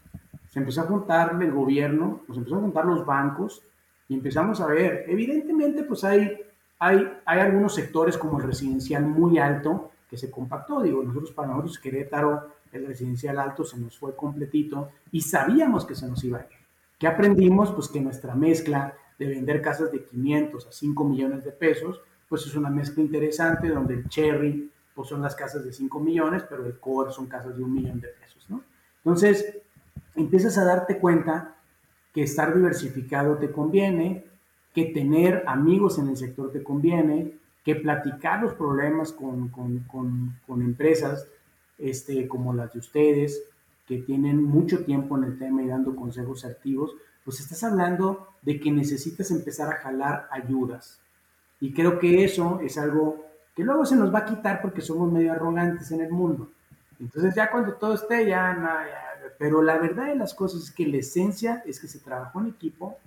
[0.50, 3.64] se empezó a juntar el gobierno, nos empezó a juntar los bancos,
[4.10, 6.38] y empezamos a ver, evidentemente pues hay,
[6.80, 11.50] hay, hay algunos sectores como el residencial muy alto que se compactó, digo, nosotros para
[11.50, 16.40] nosotros Querétaro, el residencial alto se nos fue completito y sabíamos que se nos iba
[16.40, 16.67] a ir.
[16.98, 17.72] ¿Qué aprendimos?
[17.72, 22.46] Pues que nuestra mezcla de vender casas de 500 a 5 millones de pesos, pues
[22.46, 26.66] es una mezcla interesante donde el cherry pues son las casas de 5 millones, pero
[26.66, 28.64] el core son casas de un millón de pesos, ¿no?
[29.04, 29.60] Entonces,
[30.16, 31.56] empiezas a darte cuenta
[32.14, 34.26] que estar diversificado te conviene,
[34.74, 37.34] que tener amigos en el sector te conviene,
[37.64, 39.86] que platicar los problemas con, con,
[40.48, 41.28] con, empresas
[41.78, 43.44] este, como las de ustedes,
[43.88, 48.60] que tienen mucho tiempo en el tema y dando consejos activos, pues estás hablando de
[48.60, 51.00] que necesitas empezar a jalar ayudas.
[51.60, 53.26] Y creo que eso es algo
[53.56, 56.52] que luego se nos va a quitar porque somos medio arrogantes en el mundo.
[57.00, 59.08] Entonces ya cuando todo esté, ya, ya
[59.38, 62.48] pero la verdad de las cosas es que la esencia es que se trabajó en
[62.48, 62.98] equipo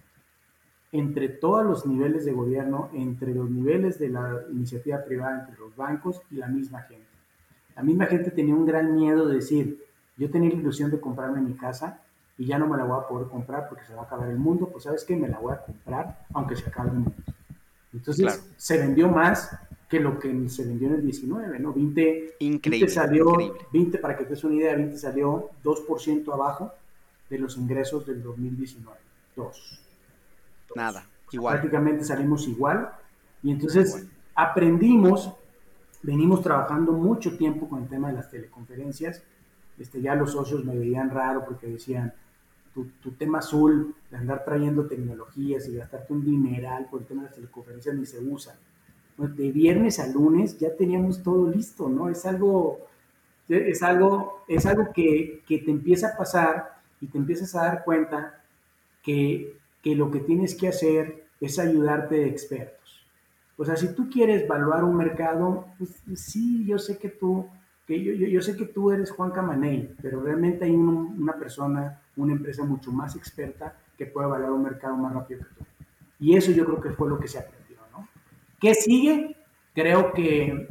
[0.93, 5.75] entre todos los niveles de gobierno, entre los niveles de la iniciativa privada, entre los
[5.77, 7.07] bancos y la misma gente.
[7.77, 9.85] La misma gente tenía un gran miedo de decir,
[10.21, 12.03] yo tenía la ilusión de comprarme mi casa
[12.37, 14.39] y ya no me la voy a poder comprar porque se va a acabar el
[14.39, 17.15] mundo, pues sabes que me la voy a comprar aunque se acabe el mundo.
[17.93, 19.51] Entonces se vendió más
[19.89, 21.73] que lo que se vendió en el 19, ¿no?
[21.73, 23.33] 20, increíble, salió,
[23.73, 26.71] 20, para que te des una idea, 20 salió 2% abajo
[27.31, 28.99] de los ingresos del 2019.
[29.37, 29.81] 2.
[30.77, 31.55] Nada, igual.
[31.55, 32.91] Prácticamente salimos igual.
[33.43, 35.33] Y entonces aprendimos,
[36.03, 39.23] venimos trabajando mucho tiempo con el tema de las teleconferencias.
[39.81, 42.13] Este, ya los socios me veían raro porque decían,
[42.75, 47.23] tu, tu, tema azul de andar trayendo tecnologías y gastarte un dineral por el tema
[47.23, 48.57] de las teleconferencias ni se usa.
[49.17, 52.09] De viernes a lunes ya teníamos todo listo, ¿no?
[52.09, 52.79] Es algo,
[53.49, 57.85] es algo, es algo que, que te empieza a pasar y te empiezas a dar
[57.85, 58.43] cuenta
[59.03, 63.07] que, que lo que tienes que hacer es ayudarte de expertos.
[63.57, 67.47] O sea, si tú quieres evaluar un mercado, pues, sí, yo sé que tú,
[67.99, 72.93] yo, sé que tú eres Juan Camaney, pero realmente hay una persona, una empresa mucho
[72.93, 75.65] más experta que puede evaluar un mercado más rápido que tú.
[76.21, 78.09] Y eso yo creo que fue lo que se aprendió, ¿no?
[78.61, 79.37] ¿Qué sigue?
[79.75, 80.69] Creo que,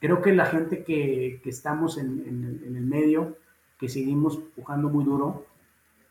[0.00, 3.36] creo que la gente que, estamos en el medio,
[3.78, 5.46] que seguimos pujando muy duro,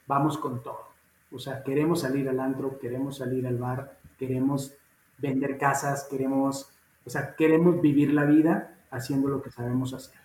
[0.08, 0.94] vamos con todo.
[1.32, 4.76] O sea, queremos salir al antro, queremos salir al bar, queremos
[5.18, 6.70] vender casas, queremos,
[7.06, 10.20] o sea, queremos vivir la vida haciendo lo que sabemos hacer.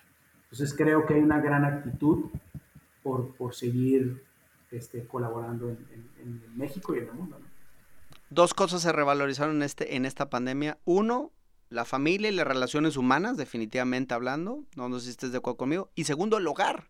[0.51, 2.31] Entonces creo que hay una gran actitud
[3.03, 4.23] por, por seguir
[4.71, 7.39] este, colaborando en, México y en el mundo.
[7.39, 7.45] ¿no?
[8.29, 10.77] Dos cosas se revalorizaron en, este, en esta pandemia.
[10.85, 11.31] Uno,
[11.69, 14.63] la familia y las relaciones humanas, definitivamente hablando.
[14.75, 15.91] No, no sé si estés de acuerdo conmigo.
[15.95, 16.89] Y segundo, el hogar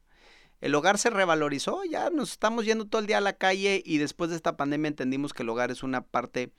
[0.62, 3.97] el hogar se revalorizó, ya nos estamos yendo todo el día a la calle y
[3.97, 6.51] después de esta pandemia entendimos que el hogar es una parte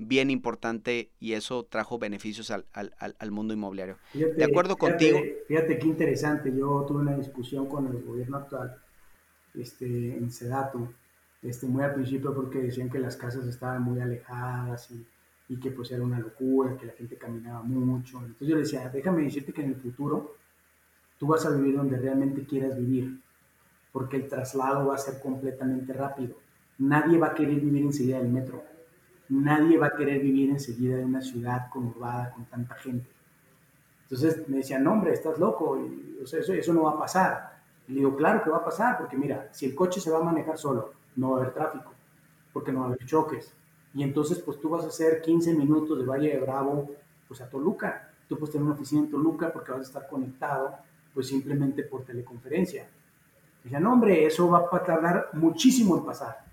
[0.00, 3.96] bien importante y eso trajo beneficios al, al, al mundo inmobiliario.
[4.12, 5.18] Fíjate, de acuerdo fíjate, contigo.
[5.46, 8.76] Fíjate qué interesante, yo tuve una discusión con el gobierno actual
[9.54, 10.92] este, en Sedato,
[11.42, 15.06] este, muy al principio porque decían que las casas estaban muy alejadas y,
[15.48, 18.18] y que pues era una locura, que la gente caminaba mucho.
[18.18, 20.36] Entonces yo le decía, déjame decirte que en el futuro
[21.18, 23.20] tú vas a vivir donde realmente quieras vivir
[23.92, 26.36] porque el traslado va a ser completamente rápido.
[26.78, 28.62] Nadie va a querer vivir enseguida del metro.
[29.30, 33.08] Nadie va a querer vivir enseguida de una ciudad conurbada con tanta gente.
[34.02, 35.78] Entonces me decían, no, hombre, estás loco,
[36.22, 37.60] o sea, eso, eso no va a pasar.
[37.86, 40.18] Y le digo, claro que va a pasar, porque mira, si el coche se va
[40.18, 41.92] a manejar solo, no va a haber tráfico,
[42.52, 43.54] porque no va a haber choques.
[43.94, 46.90] Y entonces, pues tú vas a hacer 15 minutos de Valle de Bravo,
[47.26, 48.10] pues a Toluca.
[48.28, 50.76] Tú puedes tener una oficina en Toluca porque vas a estar conectado,
[51.14, 52.88] pues simplemente por teleconferencia.
[53.62, 56.44] Dicen, no, hombre, eso va a tardar muchísimo en pasar.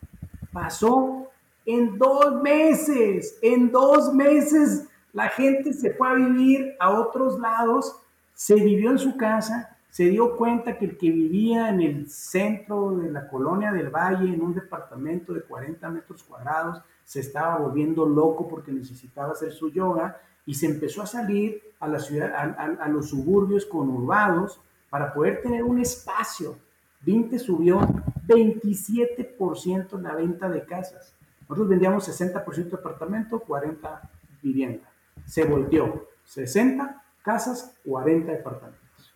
[0.52, 1.28] Pasó
[1.68, 8.02] en dos meses, en dos meses la gente se fue a vivir a otros lados,
[8.34, 12.92] se vivió en su casa, se dio cuenta que el que vivía en el centro
[12.98, 18.06] de la colonia del Valle, en un departamento de 40 metros cuadrados, se estaba volviendo
[18.06, 22.44] loco porque necesitaba hacer su yoga y se empezó a salir a, la ciudad, a,
[22.44, 26.58] a, a los suburbios conurbados para poder tener un espacio
[27.02, 27.80] 20 subió
[28.28, 31.14] 27% la venta de casas.
[31.48, 34.02] Nosotros vendíamos 60% apartamento, 40
[34.42, 34.90] vivienda.
[35.26, 39.14] Se volteó 60 casas, 40 departamentos.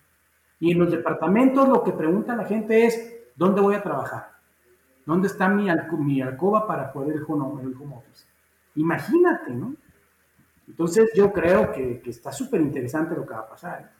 [0.59, 4.31] Y en los departamentos lo que pregunta la gente es, ¿dónde voy a trabajar?
[5.05, 8.25] ¿Dónde está mi, alco mi alcoba para poder el home, el home office?
[8.75, 9.75] Imagínate, ¿no?
[10.67, 13.91] Entonces yo creo que, que está súper interesante lo que va a pasar.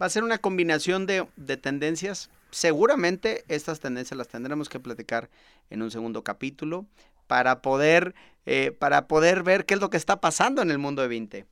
[0.00, 5.28] Va a ser una combinación de, de tendencias seguramente estas tendencias las tendremos que platicar
[5.70, 6.86] en un segundo capítulo
[7.26, 8.14] para poder,
[8.46, 11.46] eh, para poder ver qué es lo que está pasando en el mundo de 20.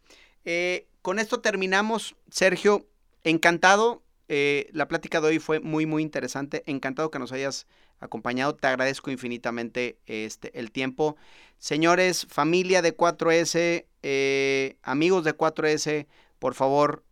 [0.45, 2.17] Eh, con esto terminamos.
[2.31, 2.87] Sergio,
[3.25, 4.03] encantado.
[4.29, 6.63] Eh, la plática de hoy fue muy, muy interesante.
[6.67, 7.67] Encantado que nos hayas
[8.01, 8.55] acompañado.
[8.55, 11.17] Te agradezco infinitamente este, el tiempo.
[11.59, 16.07] Señores, familia de 4S, eh, amigos de 4S,
[16.39, 17.05] por favor,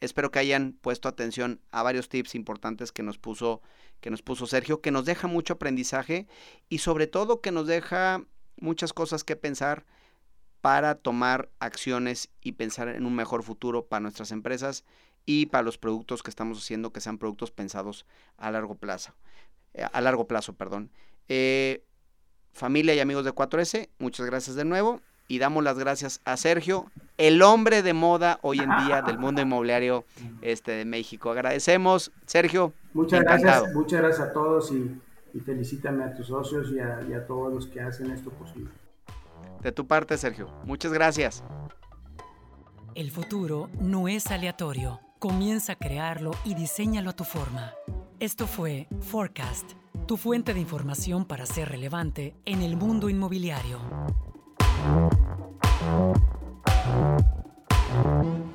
[0.00, 3.62] espero que hayan puesto atención a varios tips importantes que nos puso
[4.00, 6.26] que nos puso Sergio, que nos deja mucho aprendizaje
[6.68, 8.24] y sobre todo que nos deja
[8.60, 9.86] muchas cosas que pensar
[10.60, 14.84] para tomar acciones y pensar en un mejor futuro para nuestras empresas
[15.24, 19.14] y para los productos que estamos haciendo que sean productos pensados a largo plazo.
[19.74, 20.90] Eh, a largo plazo, perdón.
[21.28, 21.82] Eh,
[22.52, 26.86] familia y amigos de 4S, muchas gracias de nuevo y damos las gracias a Sergio,
[27.18, 30.04] el hombre de moda hoy en día del mundo inmobiliario
[30.42, 31.30] este, de México.
[31.30, 32.72] Agradecemos, Sergio.
[32.92, 33.62] Muchas encantado.
[33.62, 35.00] gracias, muchas gracias a todos y,
[35.34, 38.70] y felicítame a tus socios y a, y a todos los que hacen esto posible.
[39.62, 40.48] De tu parte, Sergio.
[40.64, 41.42] Muchas gracias.
[42.94, 45.00] El futuro no es aleatorio.
[45.18, 47.72] Comienza a crearlo y diseñalo a tu forma.
[48.20, 49.72] Esto fue Forecast,
[50.06, 53.80] tu fuente de información para ser relevante en el mundo inmobiliario.
[54.86, 55.12] Thank
[58.26, 58.45] you.